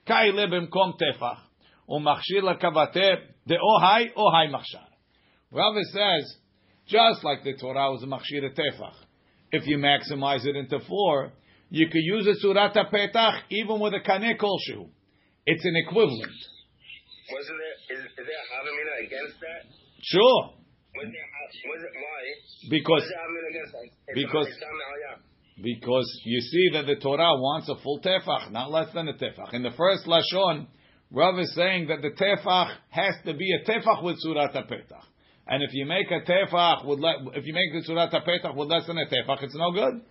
[0.06, 1.48] כאלה במקום טפח,
[1.88, 3.10] ומכשיר לקבטה
[3.46, 4.80] דאו היי או היי מכשיר.
[5.52, 6.24] Rava says,
[6.86, 8.98] Just like the Torah was a machshir tefach.
[9.52, 11.32] If you maximize it into four,
[11.70, 14.88] you could use a surat petach even with a kaneh kolshu.
[15.46, 16.38] It's an equivalent.
[17.32, 19.62] Wasn't there, is, is there a Havamina against that?
[20.02, 20.54] Sure,
[22.69, 23.03] Because
[24.15, 24.47] because-
[25.61, 29.53] because you see that the Torah wants a full tefach, not less than a tefach.
[29.53, 30.67] In the first lashon,
[31.11, 35.03] Rav is saying that the tefach has to be a tefach with surat petach.
[35.47, 38.69] And if you make a tefach with le- if you make the surat petach with
[38.69, 40.01] less than a tefach, it's no good.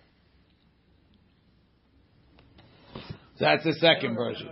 [3.39, 4.47] That's the second version.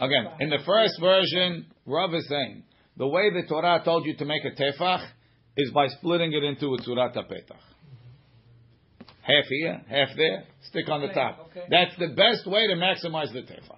[0.00, 2.62] Again, in the first version, Rav is saying
[2.96, 5.04] the way the Torah told you to make a tefach
[5.58, 7.56] is by splitting it into a tzurat petach.
[9.22, 11.48] Half here, half there, stick on the top.
[11.50, 11.66] okay.
[11.68, 13.76] That's the best way to maximize the tefach.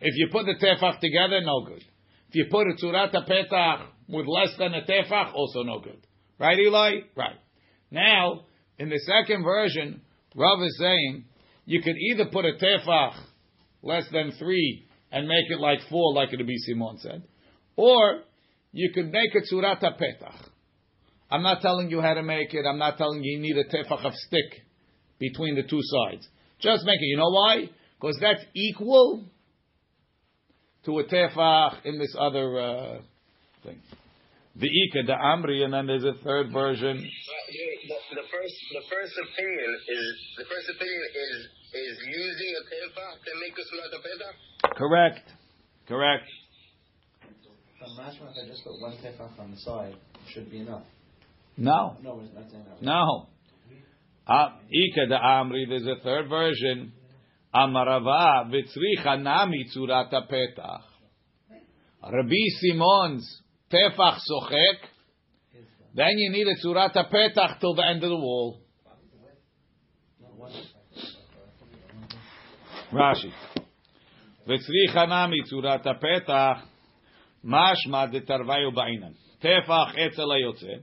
[0.00, 1.82] If you put the tefach together, no good.
[2.28, 6.06] If you put a tzurat petach with less than a tefach, also no good.
[6.38, 7.00] Right, Eli?
[7.16, 7.38] Right.
[7.90, 8.42] Now,
[8.78, 10.02] in the second version,
[10.36, 11.24] Rav is saying
[11.64, 13.14] you could either put a tefach
[13.82, 17.22] less than three and make it like four, like Rabbi Simon said,
[17.74, 18.20] or
[18.72, 20.50] you could make a tzurat petach.
[21.30, 22.64] I'm not telling you how to make it.
[22.66, 24.62] I'm not telling you you need a tefach of stick
[25.18, 26.26] between the two sides.
[26.60, 27.06] Just make it.
[27.06, 27.68] You know why?
[28.00, 29.24] Because that's equal
[30.84, 32.98] to a tefach in this other uh,
[33.64, 33.80] thing.
[34.54, 36.96] The Ika, the Amri, and then there's a third version.
[36.96, 41.38] The, the, the first, the first opinion is the first opinion is
[41.76, 44.76] is using a tefah to make a sulat petah.
[44.76, 45.28] Correct.
[45.86, 46.24] Correct.
[47.78, 49.94] From Mashma, if I just put one tefach on the side,
[50.32, 50.84] should be enough.
[51.56, 51.96] No.
[52.02, 52.82] No, it's not saying that.
[52.82, 53.28] No.
[54.26, 56.92] Uh, Ika the Amri, there's a third version.
[57.54, 60.82] Amarava v'tzricha nami tzurat petach.
[62.02, 63.42] Rabbi Simon's
[63.72, 64.78] tefach sochek.
[65.94, 68.60] Then you need a tzurat petach till the end of the wall.
[72.92, 73.32] Rashi.
[74.46, 76.62] V'tzricha nami tzurat petach.
[77.44, 79.14] Mashma detarvayu ba'inan.
[79.42, 80.82] Tefach etzel hayotze.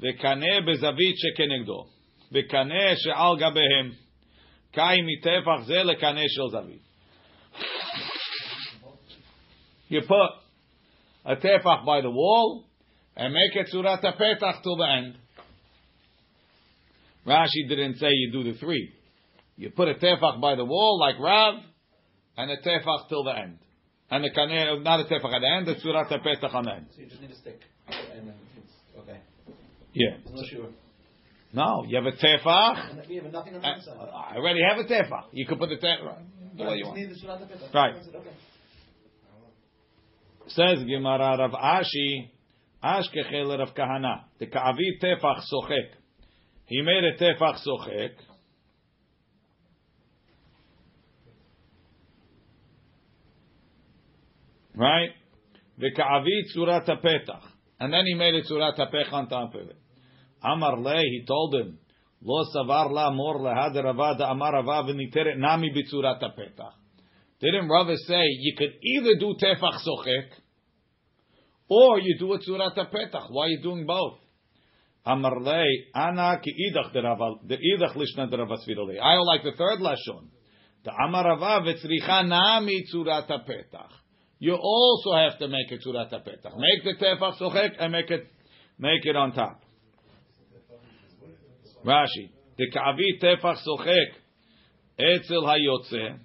[0.00, 1.86] וקנה בזווית שכנגדו,
[2.32, 3.90] וקנה שעל גביהם,
[4.72, 6.86] קאי מטפח זה לקנה של זווית.
[9.88, 10.30] You put
[11.24, 12.64] a tefach by the wall
[13.16, 15.14] and make it surat petach till the end.
[17.26, 18.92] Rashi didn't say you do the three.
[19.56, 21.54] You put a tefach by the wall like Rav,
[22.36, 23.58] and a tefach till the end.
[24.10, 26.86] And the kaneh, not a tefach at the end, the surat petach on the end.
[26.94, 27.60] So you just need a stick.
[27.88, 29.20] And then it's okay.
[29.93, 30.17] Yeah.
[30.33, 30.67] No sure.
[31.53, 33.07] No, you have a tefach.
[33.09, 34.09] We have nothing on Uh, the inside.
[34.31, 35.25] I already have a tefach.
[35.33, 36.17] You could put the tefach
[36.57, 36.97] the way you want.
[36.97, 37.73] need the sulat petah.
[37.73, 37.95] Right.
[37.95, 38.29] That's it, Okay.
[40.47, 42.29] Says Gemara Rav Ashi,
[42.83, 45.89] Ashkechel Rav Kahana, the Ka'avi tefach sochek.
[46.65, 48.11] He made a tefach sochek.
[54.75, 55.09] Right?
[55.77, 57.41] The Ka'avi tzurat petach.
[57.79, 59.77] And then he made a tzurat petach on top of it.
[60.43, 61.77] Amar le, he told him,
[62.23, 66.73] Lo savar la mor lehad ravada amar rava v'niteret nami b'tzurat petach.
[67.39, 70.29] Didn't Rava say you could either do tefach sochek
[71.67, 73.31] or you do a tzurat petach?
[73.31, 74.19] Why are you doing both?
[75.03, 78.55] Amar le, ana ki idach idach lishna Rava
[79.01, 80.27] I like the third lashon.
[80.83, 83.89] The amar rava v'tzricha nami tzurat petach.
[84.37, 86.55] You also have to make a tzurat petach.
[86.55, 88.27] Make the tefach sochek and make it
[88.77, 89.63] make it on top.
[91.85, 94.13] Rashi, the ka'avi tefach sochek
[94.99, 96.19] etzel hayotze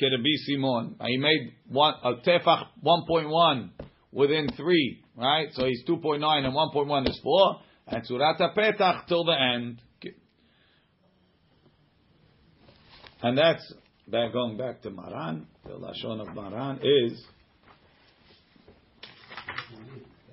[0.00, 0.96] kerebi Simon.
[1.06, 3.70] He made one a tefach 1.1
[4.12, 5.48] within three, right?
[5.52, 9.80] So he's 2.9 and 1.1 is four, and surata petach till the end.
[13.24, 13.72] And that's
[14.08, 15.46] back going back to Maran.
[15.64, 17.24] The lashon of Maran is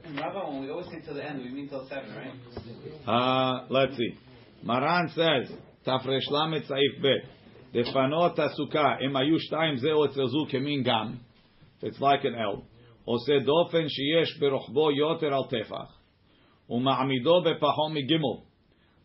[0.10, 2.34] And Rabbi, when we always say till the end, we mean till seven, right?
[3.08, 4.18] Uh, let's see.
[4.65, 7.07] Maran says, תר"ל סעיף ב'
[7.75, 11.13] לפנות הסוכה, אם היו שתיים זה או אצל זו כמין גם,
[11.83, 12.61] it's like an L,
[13.05, 16.01] עושה דופן שיש ברוחבו יותר על טפח,
[16.71, 18.55] ומעמידו בפחו מגימל,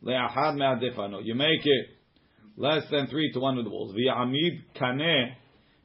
[0.04, 1.26] לאחד מהדפנות.
[1.26, 2.00] You make it
[2.58, 3.93] less than three to one of the walls.
[3.95, 5.36] ויעמיד קנה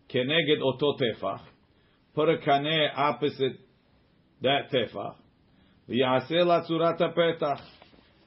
[0.08, 1.48] כנגד אותו טפח,
[2.16, 3.56] put a קנה opposite
[4.42, 5.20] that טפח,
[5.88, 7.77] ויעשה לה צורת הפתח.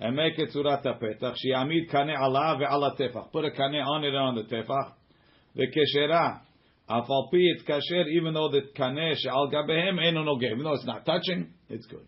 [0.03, 1.37] and make it surat petach.
[1.47, 3.31] Shiamid kane ala ve'ala tefach.
[3.31, 4.93] Put a kane on it and on the tefach.
[5.55, 6.41] The keshera.
[6.91, 10.51] Afalpi it's kasher, even though the kane she'al gabehem eno noge.
[10.51, 12.05] Even though it's not touching, it's good.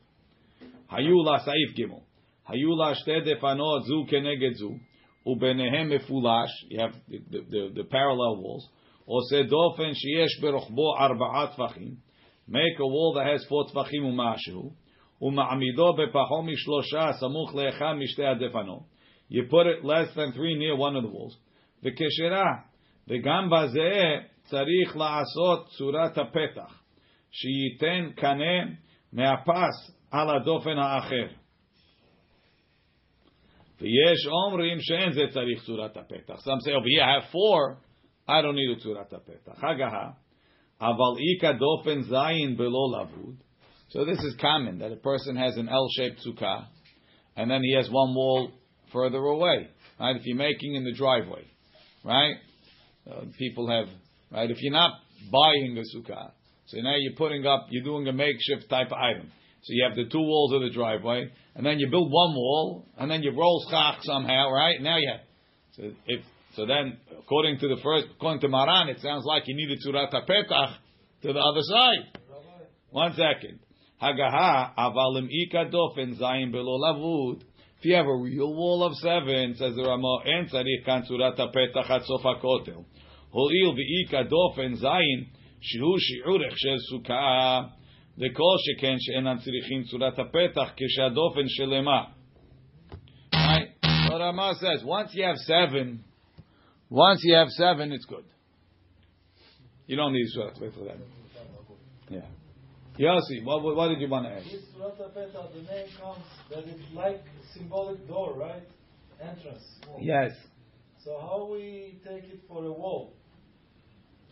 [0.90, 2.02] Hayula saif gimel.
[2.50, 4.76] Hayula shte defano zu keneged zu.
[5.24, 6.48] Ubenehem mefulash.
[6.68, 8.68] You have the, the, the, the parallel walls.
[9.08, 11.98] Ose dofen sheyesh berochbo arbaat tfachim.
[12.48, 14.72] Make a wall that has four tfachim u'mashu.
[15.23, 18.81] ומעמידו בפחות משלושה סמוך לאחד משתי הדפנות.
[19.31, 21.37] You put it less than three near one of the walls.
[21.83, 22.45] וכשרה,
[23.07, 26.83] וגם בזה צריך לעשות צורת הפתח,
[27.31, 28.73] שייתן קנה
[29.13, 31.27] מהפס על הדופן האחר.
[33.81, 36.33] ויש אומרים שאין זה צריך צורת הפתח.
[36.33, 37.77] Some say, over here I have four,
[38.27, 39.63] I don't need a צורת הפתח.
[39.63, 40.09] הגהה,
[40.81, 43.42] אבל איכא דופן זין בלא לבוד.
[43.94, 46.66] so this is common, that a person has an L-shaped sukkah,
[47.36, 48.50] and then he has one wall
[48.92, 49.68] further away.
[50.00, 50.16] Right?
[50.16, 51.44] If you're making in the driveway,
[52.04, 52.34] right?
[53.08, 53.86] Uh, people have,
[54.32, 54.50] right?
[54.50, 54.94] If you're not
[55.30, 56.32] buying a sukkah,
[56.66, 59.30] so now you're putting up, you're doing a makeshift type of item.
[59.62, 62.88] So you have the two walls of the driveway, and then you build one wall,
[62.98, 64.82] and then you roll schach somehow, right?
[64.82, 65.20] Now you have.
[65.76, 66.24] So if
[66.56, 70.10] so, then according to the first, according to Maran, it sounds like you needed surat
[70.10, 70.74] petach
[71.22, 72.18] to the other side.
[72.90, 73.60] One second.
[74.01, 77.41] Hagaha avalim ika dofen zayin below lavud.
[77.79, 81.37] If you have a real wall of seven, says the Ramah, en tzarich kan surat
[81.37, 82.85] petach at sof hakotel.
[83.33, 85.27] Holil v'ika dofen zayin
[85.61, 87.61] שהוא שיעור הכשר סוכה,
[88.17, 92.03] וכל שכן שאינם צריכים צורת הפתח כשהדופן שלמה.
[93.33, 93.69] Right?
[94.07, 96.03] So Rama says, once you have seven,
[96.89, 98.25] once you have seven, it's good.
[99.87, 100.97] You don't need Surat Petach for that.
[102.09, 102.21] Yeah.
[102.98, 104.44] Yossi, what, what, what did you want to ask?
[104.44, 108.62] This Surat HaPetah, the name comes that it's like symbolic door, right?
[109.20, 109.62] Entrance.
[109.88, 109.98] wall.
[110.00, 110.30] Yes.
[111.04, 113.14] So how we take it for a wall?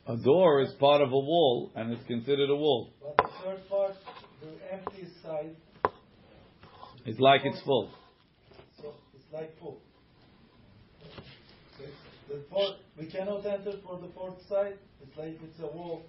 [0.06, 2.92] A door is part of a wall, and it's considered a wall.
[3.00, 3.94] But the third part,
[4.40, 5.56] the empty side,
[7.04, 7.90] It's like it's full.
[8.80, 9.80] so it's like full.
[11.80, 11.90] Okay.
[12.28, 14.78] The fourth, we cannot enter for the fourth side.
[15.02, 16.02] It's like it's a wall.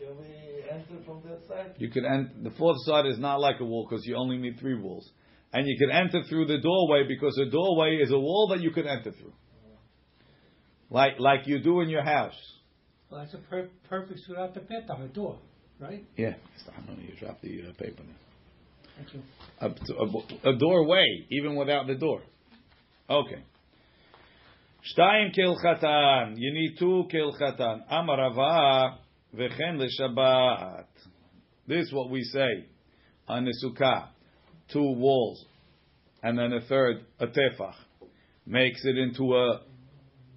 [0.00, 1.74] Can we enter from that side?
[1.76, 4.58] You could ent- the fourth side is not like a wall because you only need
[4.58, 5.06] three walls.
[5.52, 8.70] And you can enter through the doorway because a doorway is a wall that you
[8.70, 9.34] could enter through.
[10.88, 12.38] Like like you do in your house.
[13.10, 15.38] Well, that's a per- perfect surat the petah, a door,
[15.78, 16.04] right?
[16.16, 16.34] Yeah.
[16.68, 18.14] I don't know, you dropped the uh, paper now.
[18.96, 19.22] Thank you.
[19.60, 22.22] A, a, a doorway, even without the door.
[23.08, 23.42] Okay.
[24.96, 26.34] Shtayim kilchatan.
[26.36, 27.80] You need two kilchatan.
[27.92, 28.98] Amarava
[29.34, 30.86] V'chen l'shabat.
[31.68, 32.66] This is what we say
[33.28, 34.08] on the sukkah.
[34.72, 35.44] Two walls.
[36.22, 37.74] And then a third, a tefach.
[38.44, 39.60] Makes it into a,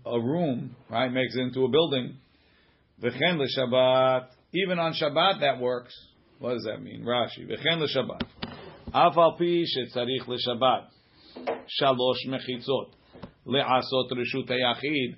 [0.06, 1.12] a room, right?
[1.12, 2.17] Makes it into a building.
[3.01, 4.27] V'chen l'shabat.
[4.53, 5.93] Even on Shabbat that works.
[6.38, 7.03] What does that mean?
[7.03, 7.47] Rashi.
[7.49, 8.21] V'chen l'shabbat.
[8.93, 10.86] Af al pi shetzarich l'shabat.
[11.82, 12.91] Shalosh mechitzot.
[13.47, 15.15] Le'asot reshut hayachid.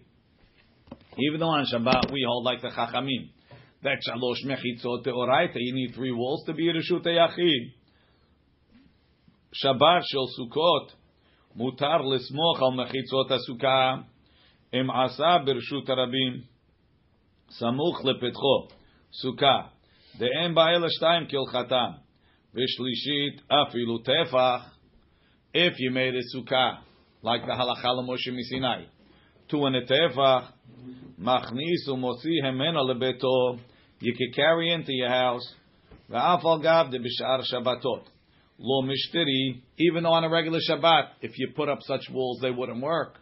[1.17, 3.31] Even though on Shabbat we hold like the Chachamim
[3.85, 5.55] that shalosh mechitzot deoraita.
[5.55, 7.71] You need three walls to be a reshut yachid.
[9.63, 10.89] Shabbat shel Sukkot
[11.57, 14.03] mutar lismoch al mechitzot asukah
[14.73, 16.43] im asa bereshut harabim
[17.61, 18.69] samuch lepetcho
[19.23, 19.69] sukkah
[20.19, 21.99] Em ba'el shtayim kilchatam
[22.55, 24.63] v'shlishit afilu tefach
[25.53, 26.79] if you made a sukkah
[27.21, 28.85] like the halacha Moshe
[29.47, 30.47] two and a tefach
[31.21, 33.59] machnis Mosi hemena lebeto
[33.99, 35.53] you can carry into your house,
[38.57, 42.81] lo mishtiri, even on a regular Shabbat, if you put up such walls, they wouldn't
[42.81, 43.17] work.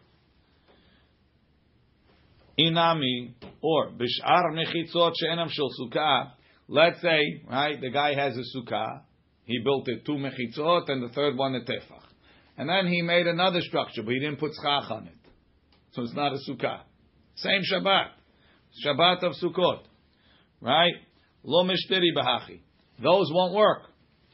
[2.59, 6.31] Inami, or b'shar mechitzot she'enam shel sukkah,
[6.67, 9.01] let's say, right, the guy has a sukkah,
[9.45, 12.03] he built it two mechitzot and the third one a tefach.
[12.57, 15.15] And then he made another structure, but he didn't put schach on it.
[15.93, 16.81] So it's not a sukkah.
[17.35, 18.09] Same Shabbat.
[18.85, 19.81] Shabbat of Sukkot
[20.63, 20.93] right?
[21.43, 22.61] Lo mishtiri bahachi.
[23.01, 23.83] Those won't work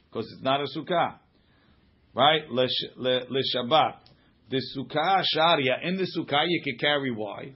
[0.09, 1.15] because it's not a sukkah,
[2.13, 2.49] right?
[2.49, 2.67] Le,
[3.55, 3.95] Shabbat.
[4.49, 7.53] The sukkah sharia in the sukkah you can carry why?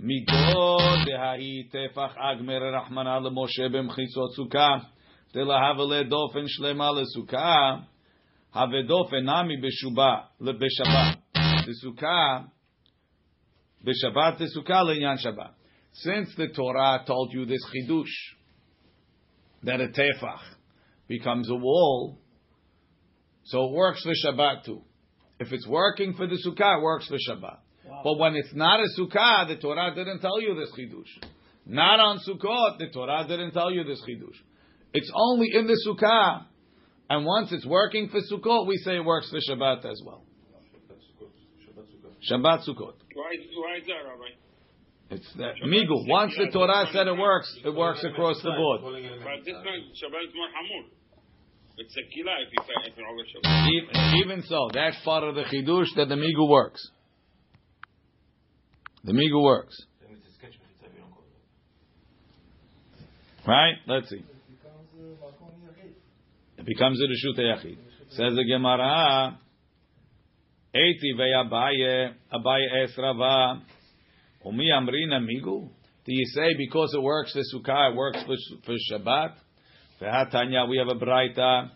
[0.00, 4.86] Migod dehahi tefach agmer rachmana leMoshe b'mchitzot sukkah
[5.34, 7.84] delahave dofen shlema lesukkah
[8.54, 11.16] havedofen nami b'shuba b'shabbat.
[11.34, 12.44] The sukkah
[13.84, 15.50] b'shabbat the sukkah le'inyan shabbat
[15.94, 18.12] since the Torah told you this chidush
[19.62, 20.40] that a tefach
[21.08, 22.18] becomes a wall
[23.44, 24.82] so it works for Shabbat too
[25.40, 27.58] if it's working for the sukkah it works for Shabbat
[28.02, 31.28] but when it's not a sukkah, the Torah didn't tell you this chidush.
[31.66, 34.36] Not on Sukkot, the Torah didn't tell you this chidush.
[34.92, 36.44] It's only in the sukkah
[37.10, 40.24] And once it's working for Sukkot, we say it works for Shabbat as well.
[42.30, 42.94] Shabbat Sukkot.
[43.14, 44.43] Why, why is that, Rabbi?
[45.10, 46.08] It's that migu.
[46.08, 48.80] Once the Torah said it works, it works across the board.
[48.82, 49.64] But this one,
[50.00, 50.84] Shabbat is more hamur.
[51.76, 53.68] It's a kila if you say if you're over Shabbat.
[53.68, 56.80] Even, even so, that's part of the chidush that the migu works.
[59.04, 59.76] The migu works,
[63.46, 63.74] right?
[63.86, 64.16] Let's see.
[64.16, 65.92] It becomes a makom yachid.
[66.58, 67.78] It becomes a reshut yachid.
[68.10, 69.38] Says the Gemara.
[70.74, 73.60] Eiti ve'abaye abaye esrava.
[74.44, 75.70] Umi amrin amigu.
[76.04, 78.36] Do you say because it works the Sukkah, it works for,
[78.66, 79.36] for Shabbat?
[80.02, 81.70] Vehatanya, we have a braita.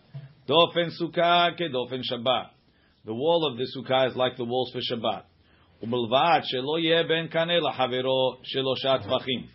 [0.47, 2.49] Dofen Sukkah ke dofen Shabbat.
[3.05, 5.23] The wall of the Sukkah is like the walls for Shabbat.
[5.83, 9.47] Umilvat shelo yeh ben kaneh lahavero shelosha tfachim.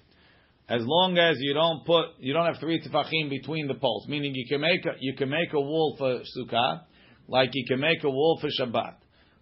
[0.68, 4.34] As long as you don't put, you don't have three tefachim between the poles, meaning
[4.34, 6.80] you can make a, you can make a wall for Sukkah,
[7.28, 8.94] like you can make a wall for Shabbat.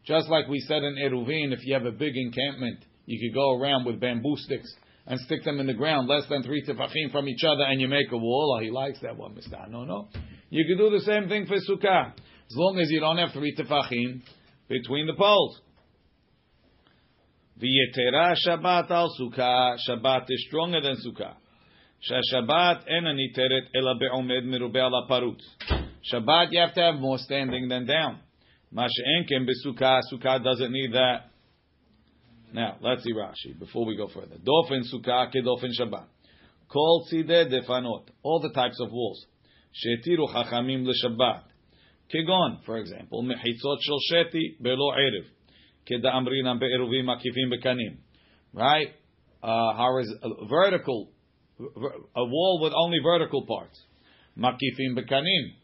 [0.04, 3.58] Just like we said in Eruvin, if you have a big encampment you could go
[3.58, 4.72] around with bamboo sticks
[5.06, 7.88] and stick them in the ground less than three tefachim from each other, and you
[7.88, 8.56] make a wall.
[8.56, 9.58] Oh, he likes that one, Mister.
[9.68, 10.08] No, no.
[10.50, 13.54] You could do the same thing for sukkah, as long as you don't have three
[13.56, 14.22] tefachim
[14.68, 15.60] between the poles.
[17.60, 19.76] V'yetera Shabbat al Sukkah.
[19.88, 21.34] Shabbat is stronger than Sukkah.
[22.32, 23.14] Shabbat ena
[23.74, 25.42] ela be'omed merube ala parutz.
[26.12, 28.18] Shabbat you have to have more standing than down.
[28.74, 30.00] Masha'enkem besukkah.
[30.12, 31.31] Sukkah doesn't need that.
[32.52, 34.36] Now, let's see Rashi before we go further.
[34.36, 36.04] Dofen sukkah kedofen shabbat.
[36.68, 38.08] Kol tzideh defanot.
[38.22, 39.24] All the types of walls.
[39.72, 41.44] Shetiru chachamim l'shabbat.
[42.14, 45.24] Kegon, for example, mechitzot shel sheti belo erev.
[45.90, 47.96] Keda'amrinam be'eruvim akifim bekanim.
[48.52, 48.88] Right?
[49.42, 51.10] Uh, how is a vertical,
[51.58, 53.80] a wall with only vertical parts.
[54.38, 55.54] Makifim bekanim.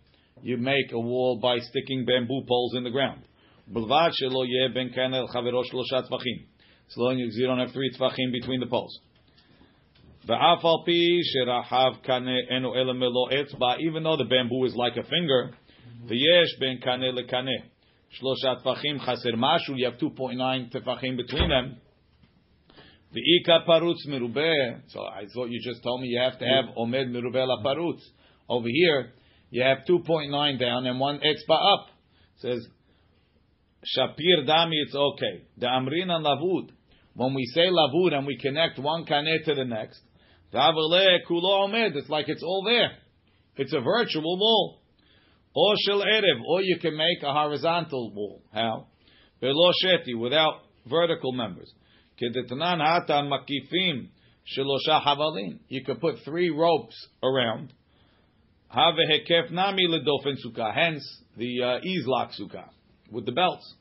[0.40, 3.24] You make a wall by sticking bamboo poles in the ground.
[3.70, 6.46] B'lvad shelo yeh ben kanel chaverosh lo shatvachim
[6.88, 8.98] as long as you don't have three tvachim between the poles.
[10.24, 10.38] Even
[14.02, 15.50] though the bamboo is like a finger,
[16.06, 17.62] v'yesh ben kaneh lekaneh.
[18.20, 19.76] Shlosha tvachim chaser mashu.
[19.76, 21.76] You have 2.9 tefachim between them.
[24.88, 27.56] So I thought you just told me you have to have omed merubeh la.
[28.50, 29.12] Over here,
[29.50, 31.88] you have 2.9 down and one etzba up.
[32.36, 32.68] It says,
[33.96, 35.44] Shapir dami, it's okay.
[35.56, 36.70] The amrin lavud.
[37.18, 40.00] When we say lavud and we connect one kaneh to the next,
[40.52, 42.92] it's like it's all there.
[43.56, 44.80] It's a virtual wall.
[45.52, 48.42] Or shel erev, or you can make a horizontal wall.
[48.54, 48.86] How?
[49.40, 51.68] Velo sheti, without vertical members.
[52.22, 54.10] Kedetanan hatan makifim
[54.56, 55.58] shelosha havalin.
[55.66, 57.72] You could put three ropes around.
[58.68, 60.72] Have hekef nami ledofen sukkah.
[60.72, 61.02] Hence
[61.36, 62.68] the uh, izlak sukkah
[63.10, 63.74] with the belts.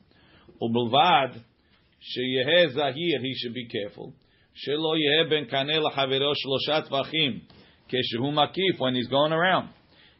[0.60, 1.40] Ubelvad
[2.01, 3.19] sheyeh zahir.
[3.21, 4.13] He should be careful.
[4.67, 7.41] Shelo yeh ben kaneh lachavero shloshat vachim
[7.91, 9.69] keshehu makif when he's going around.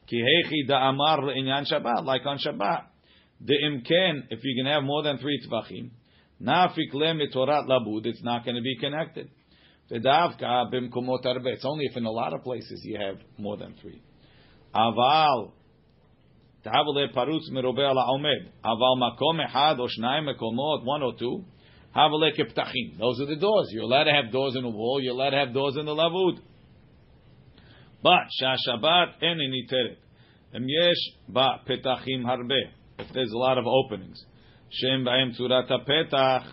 [0.07, 2.85] Ki hechi da'amar le'inyan Shabbat, like on Shabbat.
[3.41, 5.91] The imken, if you can have more than three tvachim,
[6.41, 9.29] nafik le mitorat labud, it's not going to be connected.
[9.91, 11.47] V'davka b'mkomot arbe.
[11.47, 14.01] It's only if in a lot of places you have more than three.
[14.73, 15.51] Aval,
[16.63, 21.43] תהבלה פרוץ מרובה על העומד, אבל מקום אחד או שניים מקומות, one or two,
[21.98, 22.98] Ptachim.
[22.98, 23.68] Those are the doors.
[23.72, 25.00] You're allowed to have doors in the wall.
[25.02, 26.38] You're allowed to have doors in the lavud.
[28.02, 29.98] But shashabat en initeret.
[30.54, 32.60] Emyesh ba petachim harbe.
[32.98, 34.24] If there's a lot of openings.
[34.70, 36.46] Shem ba'em tzurat petach.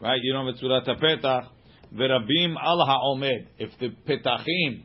[0.00, 0.20] Right?
[0.22, 1.48] You don't have a The petach.
[1.94, 3.48] Verabim al ha'omed.
[3.58, 4.82] If the petachim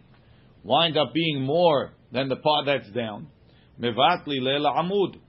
[0.63, 3.27] wind up being more than the part that's down.
[3.79, 5.19] Mevatli le'la amud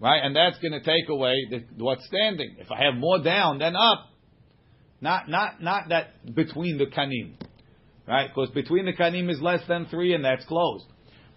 [0.00, 0.20] right?
[0.22, 2.56] And that's going to take away the, what's standing.
[2.58, 4.10] If I have more down than up,
[5.00, 7.34] not not not that between the kanim,
[8.08, 8.28] right?
[8.28, 10.86] Because between the kanim is less than three, and that's closed.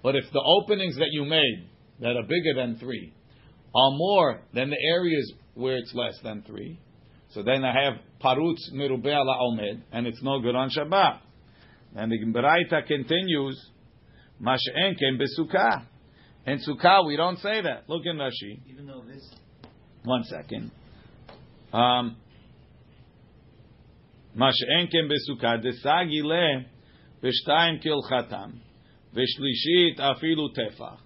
[0.03, 3.13] But if the openings that you made that are bigger than three
[3.75, 6.79] are more than the areas where it's less than three,
[7.31, 7.93] so then I have
[8.23, 11.19] parutz merube ala omed, and it's no good on Shabbat.
[11.95, 13.59] And the Beraita continues,
[14.41, 15.85] Mash'en besukah.
[16.47, 17.89] In Sukkah, we don't say that.
[17.89, 18.61] Look in Rashi.
[18.69, 19.29] Even though this
[20.05, 20.71] One second.
[21.73, 22.15] Um,
[24.33, 25.61] Mash'en kem besukah.
[25.61, 26.63] Desagi le
[27.21, 28.53] v'shtayim kilchatam.
[29.13, 30.99] V'shlishit afilu tefach.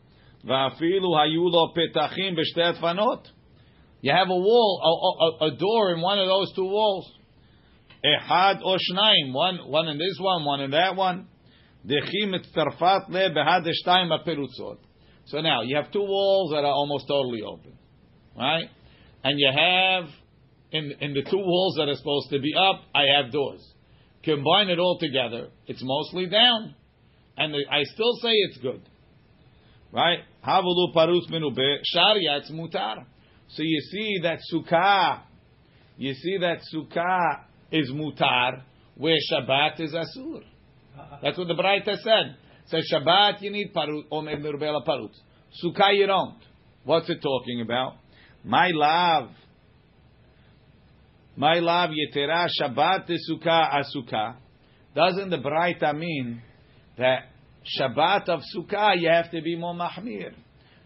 [0.45, 3.25] V'afilu hayu lo petachim b'shtei atfanot.
[4.01, 7.11] You have a wall, a, a, a door in one of those two walls.
[8.05, 9.33] Ehad or shnaim.
[9.33, 11.27] One, one in this one, one in that one.
[11.87, 14.77] Tarfat le behad shtayim aperutzot.
[15.25, 17.77] So now you have two walls that are almost totally open,
[18.37, 18.65] right?
[19.23, 20.05] And you have
[20.71, 23.61] in in the two walls that are supposed to be up, I have doors.
[24.23, 26.75] Combine it all together, it's mostly down,
[27.37, 28.81] and I still say it's good,
[29.91, 30.19] right?
[30.45, 33.05] Havulu parus minube it's mutar.
[33.49, 35.21] So you see that sukkah,
[35.97, 38.61] you see that sukkah is mutar,
[38.95, 40.43] where Shabbat is asur.
[41.21, 42.35] That's what the Braita said.
[42.71, 45.11] Says Shabbat you need parut, omer mirubela parut.
[45.61, 46.37] Sukkah you don't.
[46.85, 47.95] What's it talking about?
[48.45, 49.29] My love.
[51.35, 54.35] My love yetera Shabbat sukkah asukah.
[54.95, 56.41] Doesn't the Braita mean
[56.97, 57.25] that
[57.77, 60.33] Shabbat of sukkah you have to be more mahmir?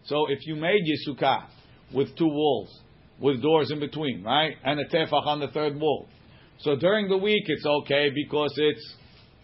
[0.05, 1.45] So if you made your sukkah
[1.93, 2.81] with two walls,
[3.21, 6.07] with doors in between, right, and a tefach on the third wall,
[6.61, 8.95] so during the week it's okay because it's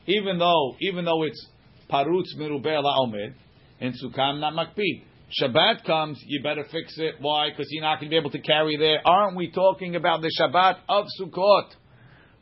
[0.08, 1.48] even though even though it's
[1.92, 3.34] parutz mirubeh omed
[3.80, 5.04] in sukkah not makpid.
[5.42, 7.16] Shabbat comes, you better fix it.
[7.20, 7.50] Why?
[7.50, 9.00] Because you're not going to be able to carry there.
[9.06, 11.70] Aren't we talking about the Shabbat of Sukkot?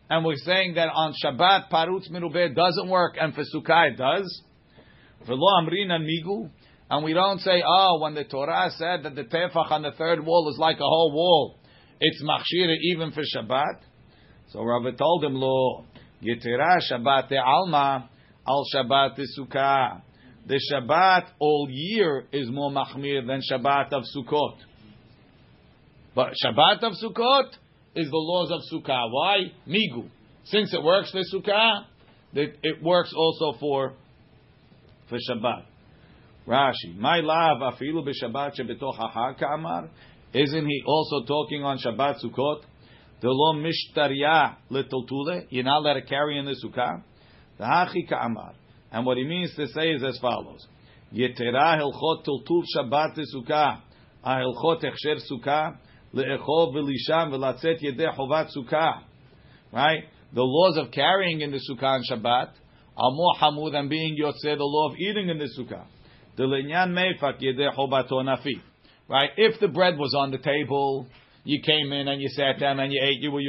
[0.09, 4.41] And we're saying that on Shabbat parutz mirubeh doesn't work, and for Sukkah it does.
[5.27, 6.49] V'lo amrina migu.
[6.89, 10.25] And we don't say, oh, when the Torah said that the tefach on the third
[10.25, 11.59] wall is like a whole wall,
[11.99, 13.81] it's machshira even for Shabbat.
[14.47, 15.85] So Rava told him, lo,
[16.23, 18.09] yetera Shabbat alma
[18.49, 20.01] al Shabbat sukkah.
[20.47, 24.57] The Shabbat all year is more machmir than Shabbat of Sukkot.
[26.15, 27.51] But Shabbat of Sukkot
[27.95, 29.11] is the laws of Sukkah.
[29.11, 29.51] Why?
[29.67, 30.09] Migu.
[30.45, 31.85] Since it works for Sukkah,
[32.33, 33.93] it works also for
[35.07, 35.65] for Shabbat.
[36.47, 39.89] Rashi, my love afilu b'Shabbat shebetoch hahar ka'amar.
[40.33, 42.61] Isn't he also talking on Shabbat Sukkot?
[43.21, 45.45] The lo mishtarya litultule.
[45.49, 47.03] You're not allowed to carry in the sukkah.
[47.59, 48.53] The hachi ka'amar.
[48.91, 50.65] And what he means to say is as follows:
[51.13, 53.81] Yetera hilchot tultul Shabbat sukkah.
[54.25, 55.77] Ahilchot echsher sukkah
[56.13, 59.03] leechol v'lisham v'latzet yedeh chovat sukkah.
[59.71, 60.03] Right?
[60.33, 62.49] The laws of carrying in the sukkah on Shabbat
[62.97, 65.85] are more hamud than being yotzeh, the law of eating in the sukkah.
[66.37, 68.61] The linyan meifak yedeh chobato nafi.
[69.07, 69.29] Right?
[69.37, 71.07] If the bread was on the table,
[71.43, 73.41] you came in and you sat down and you ate, you were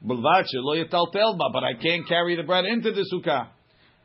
[0.00, 3.48] But I can't carry the bread into the sukkah.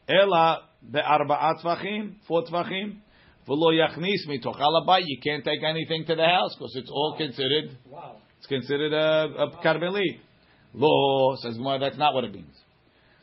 [0.09, 2.97] Ela be'arba'at tvachim, four tvachim.
[3.47, 5.01] V'lo yachnis mitoch alabai.
[5.05, 7.77] You can't take anything to the house because it's all considered.
[7.89, 8.17] Wow.
[8.37, 10.19] It's considered a, a karmelit.
[10.73, 11.79] Lo says Gemara.
[11.79, 12.55] That's not what it means.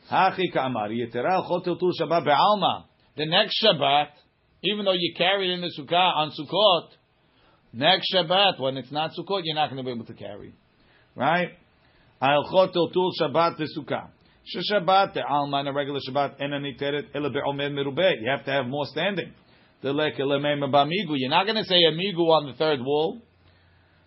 [0.09, 2.85] Hachi ka'amar yetera chotel tu Shabbat be'alma.
[3.17, 4.07] The next Shabbat,
[4.63, 6.89] even though you carry it in the sukkah on Sukkot,
[7.73, 10.53] next Shabbat when it's not Sukkot, you're not going to be able to carry,
[11.15, 11.49] right?
[12.21, 14.09] Shabbat the sukkah.
[14.71, 18.21] Shabbat the alma a regular Shabbat and aniteret ele be'omed merubeh.
[18.21, 19.33] You have to have more standing.
[19.81, 21.15] The lek bamigu.
[21.15, 23.19] You're not going to say a migu on the third wall.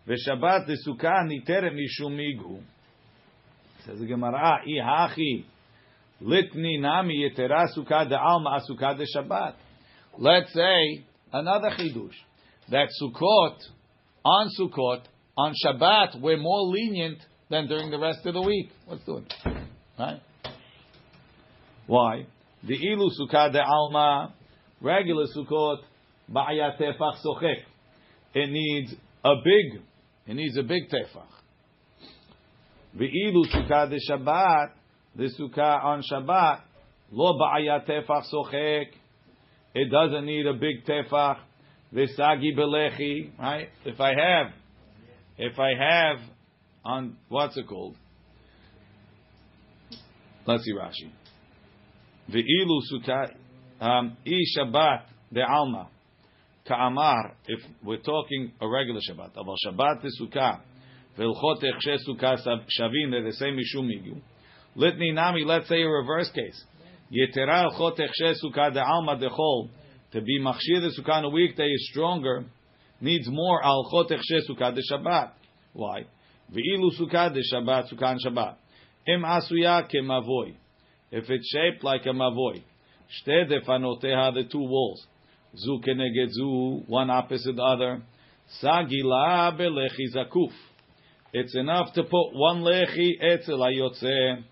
[0.06, 0.16] The
[0.86, 2.62] sukkah niteret mishum migu.
[3.84, 5.44] Says the Gemara, i hachi
[6.22, 9.54] litni nami yetera sukkah de alma asukah de
[10.18, 12.14] Let's say another chidush
[12.70, 13.56] that Sukkot
[14.24, 15.02] on Sukkot
[15.36, 17.18] on Shabbat we're more lenient
[17.50, 18.70] than during the rest of the week.
[18.88, 19.32] Let's do it.
[19.98, 20.20] Right?
[21.86, 22.26] Why?
[22.66, 24.32] The ilu sukkah de alma,
[24.80, 25.78] regular sukkot,
[26.32, 27.62] ba'ayat tefach sochek.
[28.34, 29.82] It needs a big,
[30.26, 31.28] it needs a big tefach.
[32.96, 34.68] The ilu sukkah de Shabbat,
[35.14, 36.60] the sukkah on Shabbat,
[37.12, 38.86] lo ba'ayat tefach sochek.
[39.74, 41.38] It doesn't need a big tefach.
[41.92, 43.68] Vesagi belechi, right?
[43.84, 44.52] If I have,
[45.38, 46.18] if I have
[46.84, 47.96] on what's it called?
[50.46, 51.10] Let's see Rashi.
[52.30, 53.34] Ve'ilu sukkah,
[53.80, 55.88] um, i Shabbat de alma,
[56.66, 60.60] ka'amar, if we're talking a regular Shabbat, aval Shabbat sukkah,
[61.18, 62.36] ve'ilchot echshe sukkah
[63.10, 64.20] they're the same mishum migu.
[64.76, 66.64] Litni nami, let's say a reverse case.
[67.10, 69.70] Yetera elchot echshe sukkah de alma de chol,
[70.12, 72.44] to be machshir the sukkah on a weekday is stronger,
[73.00, 75.30] needs more alchot echshe sukkah de Shabbat.
[75.72, 76.04] Why?
[81.16, 82.62] If it's shaped like a mavoy.
[83.26, 85.06] Shte defanoteha, the two walls.
[85.56, 88.02] Zu keneged one opposite the other.
[88.62, 90.52] Sagila belechi zakuf.
[91.32, 94.44] It's enough to put one lechi etzel ayotze.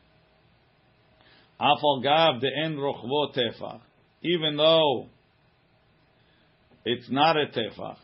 [1.61, 3.80] Afal gav de rochvo tefach.
[4.22, 5.07] Even though
[6.84, 7.97] it's not a tefach.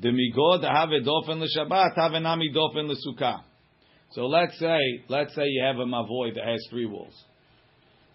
[0.00, 3.40] The migod have a dofen l'shabbat, have nami dofen l'sukkah.
[4.12, 4.78] So let's say,
[5.08, 7.14] let's say you have a mavoy that has three walls.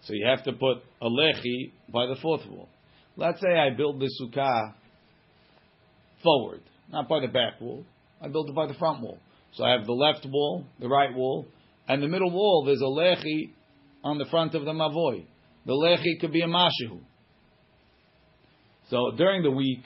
[0.02, 2.68] So you have to put a lechi by the fourth wall.
[3.16, 4.74] Let's say I build the sukkah
[6.22, 7.84] forward, not by the back wall.
[8.20, 9.18] I build it by the front wall.
[9.52, 11.46] So I have the left wall, the right wall,
[11.88, 12.64] and the middle wall.
[12.64, 13.52] There's a lechi
[14.04, 15.26] on the front of the mavoi.
[15.66, 17.00] The lechi could be a mashihu.
[18.88, 19.82] So during the week,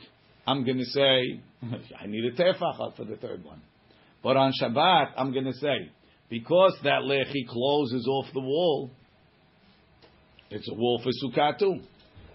[0.47, 1.41] I'm going to say
[2.01, 3.61] I need a tefach for the third one.
[4.23, 5.91] But on Shabbat, I'm going to say
[6.29, 8.91] because that lechi closes off the wall,
[10.51, 11.81] it's a wall for sukkah too.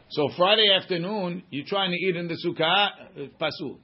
[0.09, 3.79] So Friday afternoon, you're trying to eat in the sukkah, uh, pasul.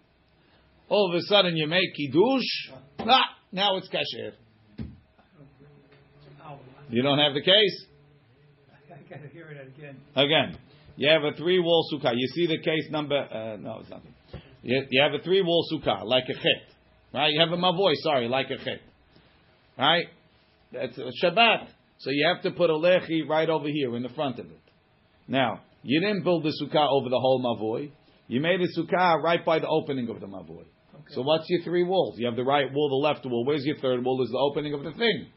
[0.90, 2.80] All of a sudden, you make kiddush.
[3.00, 4.34] Ah, now it's kasher.
[6.90, 7.86] You don't have the case
[8.90, 9.98] I gotta hear it again.
[10.16, 10.58] again.
[10.96, 12.14] You have a three wall sukkah.
[12.16, 13.18] You see the case number?
[13.18, 14.14] Uh, no, it's nothing.
[14.64, 16.76] You, you have a three wall sukkah like a chet,
[17.14, 17.32] right?
[17.32, 18.82] You have a mavoy, sorry, like a chet,
[19.78, 20.08] right?
[20.74, 21.68] That's a Shabbat.
[22.00, 24.62] So you have to put a lechi right over here in the front of it.
[25.28, 27.92] Now you didn't build the sukkah over the whole mavoy.
[28.28, 30.66] You made a sukkah right by the opening of the mavoy.
[31.12, 32.16] So what's your three walls?
[32.18, 33.46] You have the right wall, the left wall.
[33.46, 34.22] Where's your third wall?
[34.24, 35.28] Is the opening of the thing.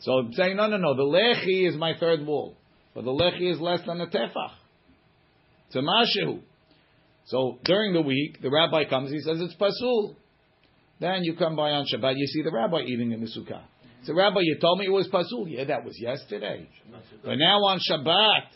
[0.00, 0.94] So I'm saying, no, no, no.
[0.94, 2.56] The lechi is my third wall,
[2.94, 4.52] but the lechi is less than a tefach.
[5.66, 6.40] It's a mashehu.
[7.28, 10.16] So during the week, the rabbi comes, he says it's pasul.
[11.00, 13.62] Then you come by on Shabbat, you see the rabbi eating in the sukkah.
[14.04, 15.46] So Rabbi, you told me it was pasul.
[15.48, 16.68] Yeah, that was yesterday.
[17.24, 18.46] But now on Shabbat,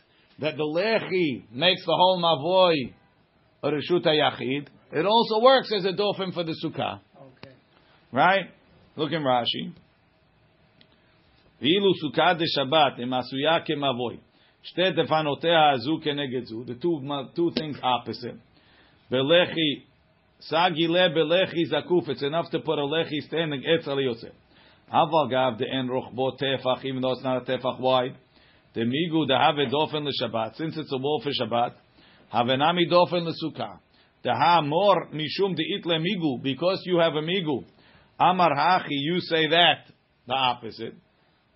[0.40, 2.94] that the lechi makes the whole mavoi
[3.62, 4.68] reshut yachid.
[4.92, 7.00] It also works as a dofen for the sukkah.
[7.16, 7.54] Okay.
[8.10, 8.46] Right?
[8.96, 9.72] Look in Rashi.
[11.60, 14.16] ואילו סוכה דשבת הם עשויה כמבוי,
[14.62, 14.82] שתי
[16.66, 18.34] the two, two things opposite.
[19.12, 19.82] Belechi,
[20.50, 22.08] sagile belechi zakuf.
[22.08, 24.32] It's enough to put a lechi standing etz Yosef.
[24.90, 28.16] Aval gav the en rochbo tefach, even though it's not a tefach wide.
[28.74, 31.74] The migu the have dofen shabbat, Since it's a wall for Shabbat,
[32.30, 33.80] have anami dofen l'sukkah.
[34.24, 37.64] The ha mor mishum de itle migu because you have a migu.
[38.18, 39.84] Amar hachi, you say that
[40.26, 40.94] the opposite.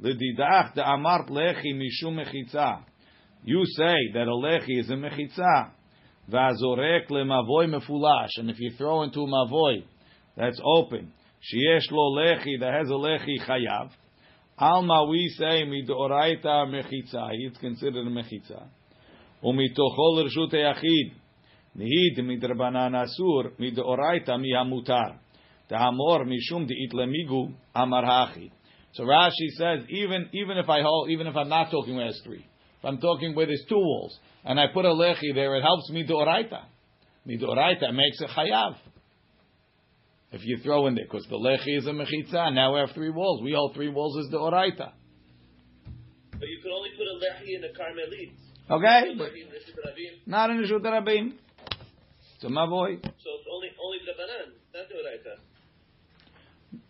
[0.00, 2.82] L'didach the amart lechi mishum mechitza.
[3.44, 5.70] You say that a lechi is a mechitza.
[6.31, 8.31] Vazorek lemavoy mefulash.
[8.39, 9.85] And if you throw into a mavoy
[10.37, 11.12] that's open,
[11.43, 13.91] sheyesh lo lechi that has a lechi chayav.
[14.59, 17.29] Alma we say midoraita mechitza.
[17.33, 18.64] It's considered a mechitza.
[19.45, 21.12] Umitochol rshut yachid.
[21.77, 25.18] Nihid midrabanan asur midoraita mihamutar.
[25.70, 28.51] Tahamor mishum diit lemigu amar hachi.
[28.95, 32.47] So Rashi says, even even if I hold, even if I'm not talking there's three,
[32.79, 35.91] if I'm talking where there's two walls, and I put a lechi there, it helps
[35.91, 36.62] me doraita.
[37.24, 38.77] Me doraita makes a chayav.
[40.33, 43.11] If you throw in there, because the lechi is a mechitza, now we have three
[43.11, 43.43] walls.
[43.43, 44.93] We all three walls is the oraita.
[46.33, 48.33] But you can only put a lechi in the Carmelit.
[48.68, 50.27] Okay, but in the Shibravim.
[50.27, 51.35] not in the Shut Rabin.
[52.41, 55.39] So my boy, So it's only only the banan, not the oraita.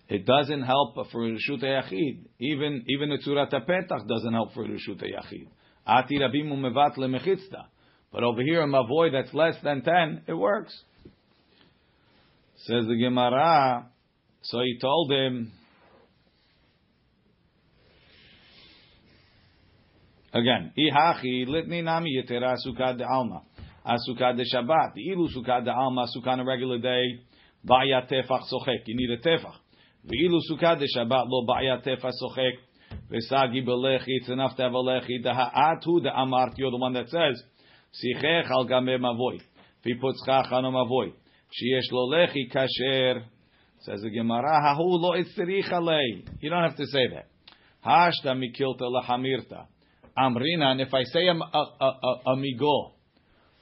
[0.09, 2.26] it doesn't help for Rishut Yachid.
[2.41, 5.47] Even even the Tzurat Petach doesn't help for the Rishut Yachid.
[5.87, 7.66] Ati Rabim umevat lemechitzta.
[8.12, 10.74] But over here, a mavoy that's less than ten, it works.
[12.57, 13.91] Says the Gemara.
[14.43, 15.53] So he told him
[20.32, 20.72] again.
[20.78, 23.43] Ihachi litni nami yetera sukkah de alma.
[23.84, 24.95] Asukah de Shabbat.
[24.97, 27.20] Ilu sukkah de alma sukkah a regular day.
[27.66, 28.82] Ba'ya tefach sochek.
[28.87, 29.57] You need a tefach.
[30.05, 30.41] Ve'ilu
[30.78, 32.55] de Shabbat lo ba'ya tefach sochek.
[33.11, 34.04] Vesagi belechi.
[34.07, 35.22] It's enough to have a lechi.
[35.22, 36.54] The ha'atu the amart.
[36.57, 37.42] You're the one that says.
[37.94, 39.40] Sichech al gameh mavoy.
[39.84, 41.12] V'iputz chach ano mavoy.
[41.52, 43.22] Sheyesh lo lechi kasher.
[43.80, 44.61] Says the Gemara.
[44.61, 46.26] Hahu lo itzrich alei.
[46.40, 47.28] You don't have to say that.
[47.86, 49.66] Hashta mikilta lahamirta.
[50.18, 50.72] Amrina.
[50.72, 52.92] And if I say a, a, a, a migo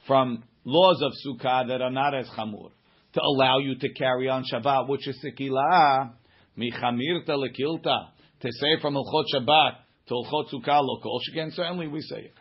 [0.06, 2.70] from laws of sukkah that are not as chamur
[3.12, 6.12] to allow you to carry on Shabbat, which is sekilah
[6.58, 8.13] michamirta lekilta
[8.44, 9.72] to say from Ilchot Shabbat
[10.08, 11.18] to Ilchot Sukkah lokol.
[11.32, 12.34] Again, certainly we say it.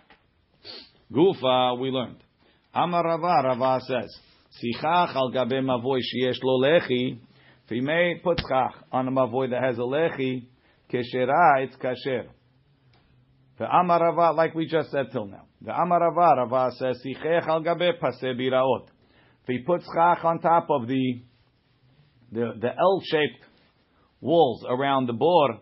[1.11, 2.21] Gufa, we learned.
[2.73, 4.13] Amar Rava, Rava says,
[4.61, 7.19] Sichach al gabe mavoy sheyesh lo lechi.
[7.65, 10.47] If he may put chach on a mavoy that has a lechi,
[10.91, 12.27] keshera, it's kasher.
[13.57, 15.45] The Amar Rava, like we just said till now.
[15.61, 18.87] The Amar Rava, Rava says, Sichech al gabe paseh biraot.
[19.43, 21.21] If he puts chach on top of the
[22.33, 23.45] the, the L-shaped
[24.19, 25.59] walls around the bor,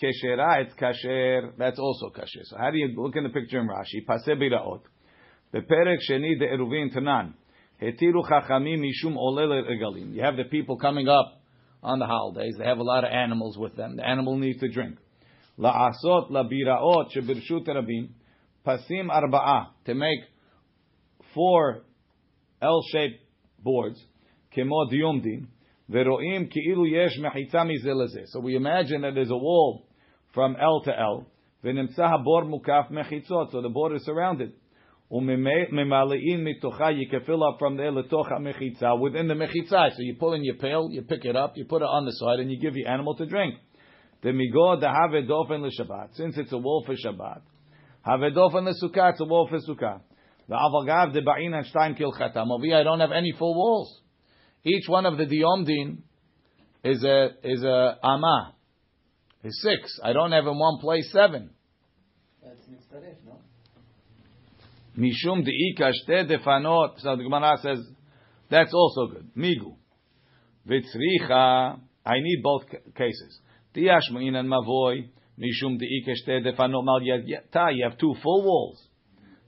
[0.00, 1.52] Keshera, it's kasher.
[1.58, 2.44] That's also kasher.
[2.44, 4.06] So how do you look in the picture in Rashi?
[4.08, 4.80] Paseh biraot.
[5.54, 7.34] Beperek sheni de eruvin tanan.
[7.82, 10.14] Hetiru chachamim mishum olele egalim.
[10.14, 11.42] You have the people coming up
[11.82, 12.54] on the holidays.
[12.58, 13.96] They have a lot of animals with them.
[13.96, 14.96] The animal needs to drink.
[15.58, 18.10] La'asot labiraot shebirshut rabim.
[18.66, 19.66] Pasim arba'ah.
[19.86, 20.20] To make
[21.34, 21.82] four
[22.62, 23.20] L-shaped
[23.62, 24.02] boards.
[24.56, 25.48] Kemo diomdim.
[25.92, 26.16] So
[28.40, 29.88] we imagine that there's a wall
[30.33, 31.23] from L to L,
[31.63, 34.51] ונמצא הבור מוקף מחיצות, so the board is surrounded.
[35.11, 39.89] וממלאים מתוכה, you can fill up from there לתוך המחיצה, within the מחיצה.
[39.89, 42.11] So you pull in your pail, you pick it up, you put it on the
[42.11, 43.55] side, and you give your animal to drink.
[44.23, 47.41] דמיגו דהווה דופן לשבת, since it's a wall for Shabbat.
[48.05, 49.97] הווה דופן לסוכה, it's a wall for סוכה.
[50.49, 52.41] ואבל גב דבעינן שתיים כהלכתם.
[52.41, 54.01] Over here I don't have any full walls.
[54.63, 55.97] Each one of the diomdin
[56.83, 58.53] is a is a ama.
[59.42, 59.98] Is six.
[60.02, 61.50] I don't have in one place seven.
[62.42, 63.38] That's mitzvah, no?
[64.98, 67.00] Mishum deika shte defanot.
[67.00, 67.78] So the Gemara says
[68.50, 69.30] that's also good.
[69.36, 69.76] Migu.
[70.68, 71.78] Vitzricha.
[72.04, 73.40] I need both ca- cases.
[73.74, 75.08] Tiyash and mavoy.
[75.38, 77.74] Mishum deika shte defanot mal yata.
[77.74, 78.82] You have two full walls.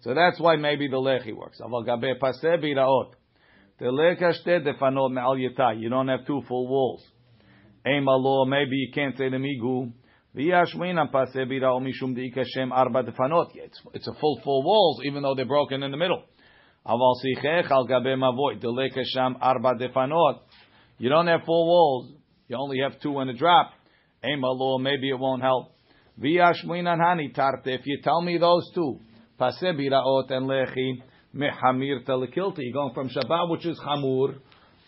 [0.01, 1.61] So that's why maybe the lechi works.
[1.61, 3.13] Aval gabe paseh biraot.
[3.79, 5.79] The leka shte defanot mal yata.
[5.79, 7.03] You don't have two full walls.
[7.85, 8.45] Law.
[8.45, 9.93] Maybe you can't say the migu.
[10.35, 10.75] It's
[13.93, 16.23] it's a full four walls, even though they're broken in the middle.
[20.99, 22.13] You don't have four walls.
[22.49, 23.73] You only have two and a drop.
[24.25, 24.79] Law.
[24.79, 25.73] Maybe it won't help.
[26.19, 29.01] If you tell me those two,
[29.39, 31.03] paseh biraot and lechi
[31.35, 32.73] mehamir telekilti.
[32.73, 34.37] Going from Shabbat, which is hamur,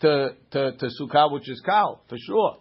[0.01, 2.57] to to to Sukkah, which is kal for sure.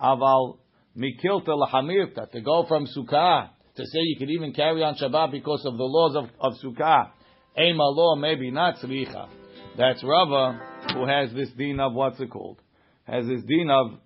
[0.00, 0.58] Aval
[0.96, 5.64] mikilta lahamirta to go from Sukkah to say you could even carry on Shabbat because
[5.64, 7.10] of the laws of, of Sukkah.
[7.56, 9.28] Aim law, maybe not tzricha.
[9.76, 10.60] That's Rava
[10.94, 12.60] who has this din of what's it called?
[13.04, 13.98] Has this din of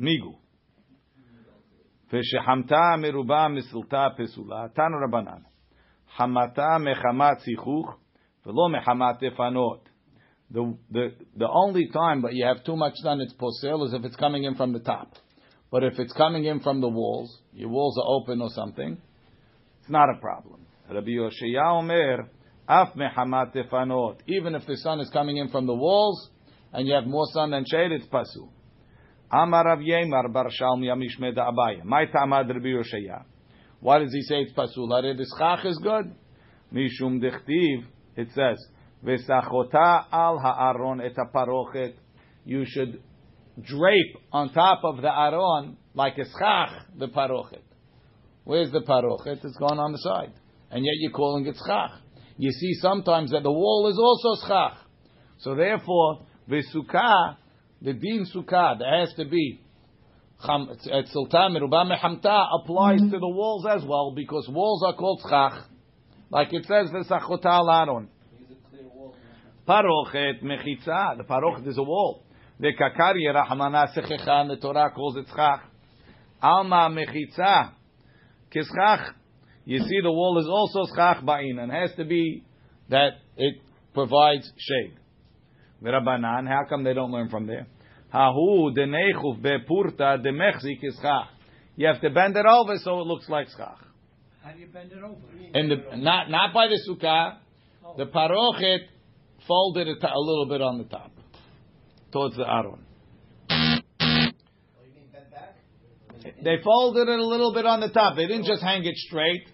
[0.00, 0.38] migu.
[2.12, 5.42] ושחמתה מרובה מסלתה פסולה, תנו רבנן.
[6.16, 7.96] חמתה מחמת שיחוך
[8.46, 9.88] ולא מחמת דפנות.
[10.49, 14.05] The, the, the only time that you have too much sun it's posel is if
[14.05, 15.13] it's coming in from the top.
[15.69, 18.97] But if it's coming in from the walls, your walls are open or something,
[19.81, 20.61] it's not a problem.
[20.89, 22.29] Rabbi Yoshaya Omer,
[22.67, 24.19] af mehamat tefanot.
[24.27, 26.29] Even if the sun is coming in from the walls,
[26.71, 28.49] and you have more sun than shade, it's pasu.
[29.31, 31.83] Amar Rav Yemar bar Shalmi Amishme da Abaye.
[31.83, 33.23] My tamad Rabbi Yoshaya.
[33.81, 34.91] Why does he say it's pasul?
[34.93, 36.15] Are the schach is good?
[36.73, 37.85] Mishum dechtiv.
[38.15, 38.57] It says,
[39.03, 41.93] "V'sachota al haaron et parochet."
[42.45, 43.01] You should
[43.61, 47.63] drape on top of the aron like a schach the parochet.
[48.43, 49.43] Where's the parochet?
[49.43, 50.33] It's gone on the side,
[50.71, 51.91] and yet you're calling it schach.
[52.37, 54.77] You see sometimes that the wall is also schach.
[55.39, 57.37] So therefore, the sukkah,
[57.81, 59.61] the din sukkah, there has to be
[60.39, 63.11] tzilta merubah mehamta applies mm-hmm.
[63.11, 65.63] to the walls as well because walls are called schach,
[66.29, 68.09] like it says v'sachota al aron.
[69.67, 71.17] Parochet mechitza.
[71.17, 72.23] The parochet is a wall.
[72.59, 74.47] The kakari rahmana sechecha.
[74.47, 75.61] The Torah calls it schach.
[76.41, 77.71] Alma mechitza
[78.53, 79.13] kischach.
[79.65, 82.45] You see, the wall is also schach ba'in, and has to be
[82.89, 83.55] that it
[83.93, 84.95] provides shade.
[85.83, 86.47] V'rabanan.
[86.47, 87.67] How come they don't learn from there?
[88.13, 91.27] Hahu denechuf bepurta demechzik kischach.
[91.75, 93.83] You have to bend it over so it looks like schach.
[94.41, 95.17] How do you bend it over?
[95.53, 97.39] And the, not not by the sukkah,
[97.97, 98.87] the parochet
[99.47, 101.11] folded it a little bit on the top,
[102.11, 102.83] towards the aron.
[106.43, 108.15] They folded it a little bit on the top.
[108.15, 109.47] They didn't just hang it straight.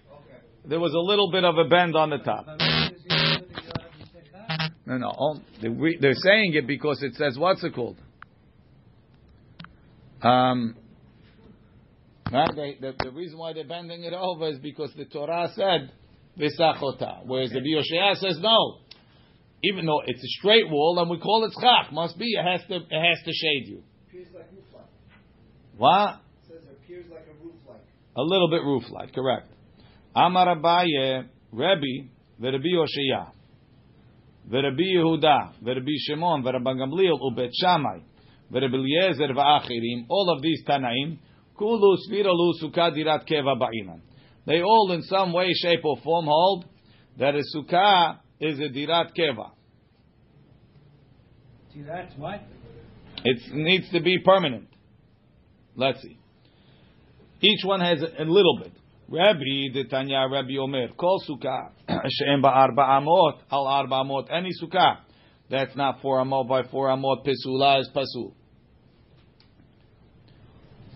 [0.66, 2.46] There was a little bit of a bend on the top.
[4.86, 5.40] No, no.
[5.62, 7.96] they- we- They're saying it because it says what's it called?
[10.22, 10.76] Um,
[12.32, 12.50] right?
[12.54, 15.90] They, the, the reason why they're bending it over is because the Torah said
[16.38, 18.78] v'sachota, whereas the Yoshaya says no.
[19.70, 22.60] Even though it's a straight wall and we call it schach, must be it has
[22.68, 23.82] to it has to shade you.
[24.08, 24.84] Appears like roof like.
[25.76, 26.20] What?
[26.42, 27.80] It says it appears like a roof like.
[28.16, 29.48] A little bit roof like, correct.
[30.14, 32.08] Amar Abaye, Rebbe,
[32.40, 33.32] v'Rebbe Yoshaya,
[34.48, 38.00] v'Rebbe Yehuda, v'Rebbe Shimon, v'Rebbe Gamliel, u'Bet Shammai,
[38.52, 41.18] v'Rebbe Eliezer v'Achirim, all of these Tanaim,
[41.58, 44.00] kulu sviralu sukkah dirat keva ba'inan.
[44.46, 46.66] They all in some way, shape or form hold
[47.18, 49.50] that a sukkah is a dirat keva.
[51.72, 52.40] See, that's what?
[53.24, 54.68] It needs to be permanent.
[55.76, 56.18] Let's see.
[57.40, 58.72] Each one has a, a little bit.
[59.08, 64.98] Rabbi, the Tanya, Rabbi Omer, kol sukkah, she'em ba'arba amot, al arba amot, any sukkah,
[65.50, 68.32] that's not four amot by four amot, pisula is pasul.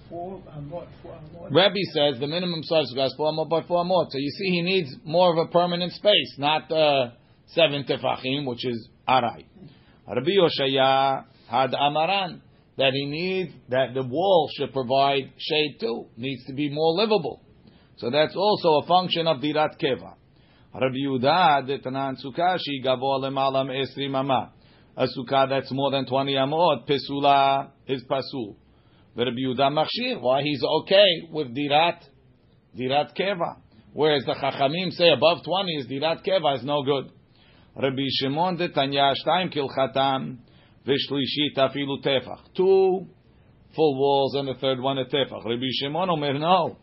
[0.09, 1.55] Four, I'm four, I'm?
[1.55, 4.11] Rabbi says the minimum size is four amot by four amot.
[4.11, 7.11] So you see he needs more of a permanent space, not uh,
[7.49, 9.45] seven tefachim, which is arai.
[10.07, 12.41] Rabbi Yoshaya had amaran
[12.77, 16.07] that he needs that the wall should provide shade too.
[16.17, 17.43] Needs to be more livable.
[17.97, 20.15] So that's also a function of dirat keva.
[20.73, 24.53] Rabbi Yehuda detanan sukkah she gavo lemala me'esrim ama.
[24.97, 28.57] A sukkah that's more than twenty amot pesula is pasul.
[29.17, 30.21] Rabbi Yehuda machshir.
[30.21, 31.99] Why he's okay with dirat
[32.79, 33.57] dirat keva.
[33.93, 37.11] Whereas the chachamim say above twenty is dirat keva is no good.
[37.81, 40.39] Rabbi Shimon de Tanya Shtaim Kilchatam
[40.87, 42.41] Vishlishit Afilu Tefach.
[42.57, 43.07] Two
[43.77, 45.45] full walls and the third one a Tefach.
[45.45, 46.77] Rabbi Shimon Omer no.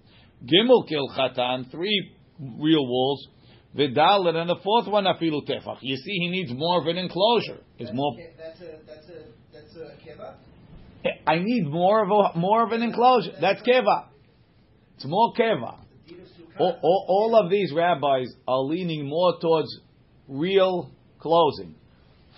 [0.44, 3.28] Gimel Kilchatan, three real walls.
[3.76, 5.80] Vidalit and the fourth one Afilu Tefach.
[5.82, 7.60] You see, he needs more of an enclosure.
[7.78, 8.16] It's more.
[8.38, 10.36] That's a that's a that's a keva.
[11.04, 13.34] Eh, I need more of a more of an enclosure.
[13.42, 14.06] That's keva.
[14.96, 15.80] It's more keva.
[16.58, 19.68] All, all, all of these rabbis are leaning more towards
[20.28, 21.76] real closing.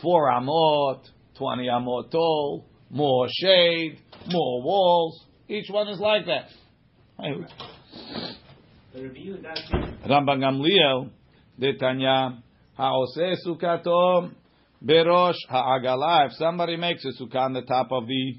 [0.02, 1.02] Four amot,
[1.38, 5.26] twenty amot tall, more shade, more walls.
[5.48, 6.48] Each one is like that.
[10.08, 11.10] Rabban Gamliel,
[11.60, 12.42] Detanya,
[12.78, 14.32] Haose Sukato,
[14.84, 16.28] Berosh Ha'agala.
[16.28, 18.36] If somebody makes a sukkah on the top of the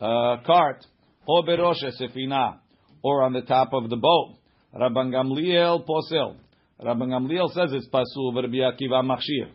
[0.00, 0.84] uh, cart,
[1.26, 2.58] or Berosh Sefina,
[3.02, 4.36] or on the top of the boat,
[4.74, 6.36] Rabban Gamliel Posel.
[6.82, 9.50] Rabban Gamliel says it's pasul, but Rabbi Akiva machshir.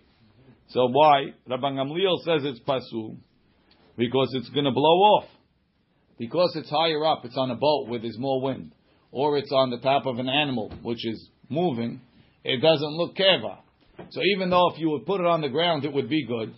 [0.70, 1.34] So why?
[1.50, 3.18] Rabban Gamliel says it's pasul
[3.98, 5.26] because it's going to blow off.
[6.20, 8.74] Because it's higher up, it's on a boat where there's more wind,
[9.12, 12.02] or it's on the top of an animal which is moving.
[12.44, 13.58] It doesn't look keva.
[14.10, 16.54] So even though if you would put it on the ground, it would be good.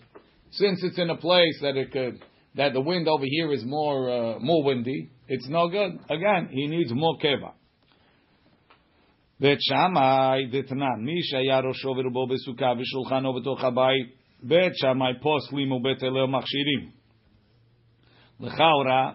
[0.50, 2.22] Since it's in a place that it could,
[2.56, 5.98] that the wind over here is more uh, more windy, it's no good.
[6.08, 7.52] Again, he needs more keva.
[9.39, 14.07] בית שמאי דתנן, מי שהיה ראשו ורובו בסוכה ושולחנו בתוך הבית,
[14.43, 16.89] בית שמאי פוסלים ובית הלל מכשירים.
[18.39, 19.11] לכאורה,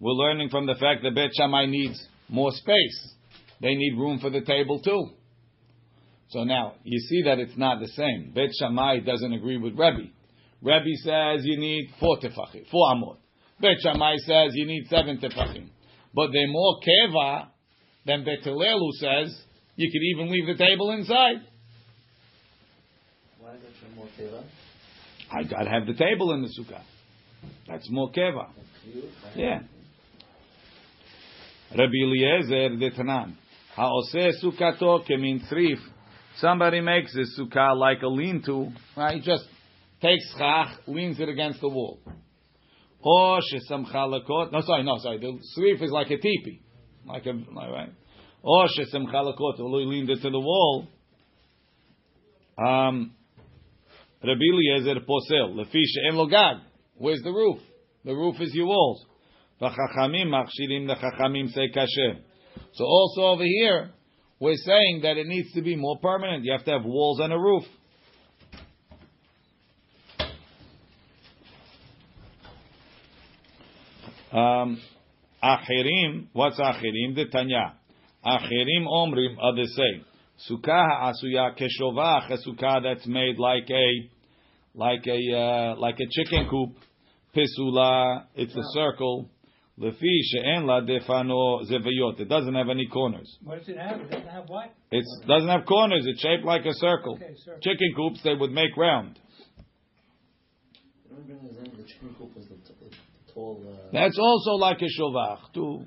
[0.00, 3.16] we're learning from the fact that בית שמאי needs more space.
[3.60, 5.16] They need room for the table too.
[6.28, 8.32] So now, you see that it's not the same.
[8.34, 10.10] Bet Shammai doesn't agree with Rebbe.
[10.60, 13.18] Rebbe says you need four tefachim, four amot.
[13.60, 15.68] Bet Shammai says you need seven tefachim.
[16.14, 17.48] But they're more keva
[18.04, 19.42] than Bet Hillel who says
[19.81, 21.41] you could even leave the table inside.
[23.39, 24.43] Why is it more keva?
[25.31, 26.81] I gotta have the table in the sukkah.
[27.67, 28.49] That's more keva.
[29.35, 29.61] Yeah.
[31.71, 33.35] Rabbi Eliezer the Tanan.
[33.77, 35.77] Haoseh sukkato kemin thrif.
[36.37, 38.71] Somebody makes a sukkah like a lean-to.
[38.97, 39.15] Right?
[39.15, 39.45] He just
[40.01, 41.99] takes chach, leans it against the wall.
[43.03, 44.51] Oh, or shesam chalakot.
[44.51, 45.19] No, sorry, no, sorry.
[45.19, 46.61] The srif is like a teepee,
[47.05, 47.89] like a right.
[48.43, 49.59] Or shesam chalakot.
[49.59, 50.87] Although he leaned it to the wall.
[52.57, 53.15] Um,
[54.23, 56.57] Rabbi Eliezer posel lefi she'en lo gag.
[56.97, 57.59] Where's the roof?
[58.05, 59.05] The roof is your walls.
[59.61, 62.19] V'chachamim machshirim say kasher.
[62.73, 63.91] So also over here,
[64.39, 66.43] we're saying that it needs to be more permanent.
[66.43, 67.63] You have to have walls and a roof.
[74.31, 74.81] Um,
[75.43, 77.15] achirim, what's achirim?
[77.15, 77.73] The Tanya.
[78.25, 80.03] Achirim omrim, others say,
[80.49, 84.09] sukkah asuya keshovach, a sukkah that's made like a,
[84.75, 86.75] like a, uh, like a chicken coop.
[87.35, 89.29] Pisula, it's a circle.
[89.79, 92.19] Lefi she'en la defano zevayot.
[92.19, 93.37] It doesn't have any corners.
[93.43, 94.01] What does it have?
[94.01, 94.73] It doesn't have what?
[94.91, 96.03] It doesn't have corners.
[96.05, 97.15] It's shaped like a circle.
[97.15, 97.61] Okay, circle.
[97.61, 99.17] Chicken coops they would make round.
[101.09, 101.71] You don't bring this in.
[101.77, 103.63] The chicken coop was the, t- the tall.
[103.65, 105.85] Uh, That's also like a shovach too.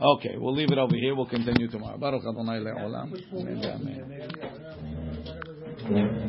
[0.00, 1.14] Okay, we'll leave it over here.
[1.14, 1.98] We'll continue tomorrow.
[1.98, 3.12] Baruch Adonai le'olam.
[5.86, 6.14] Amen.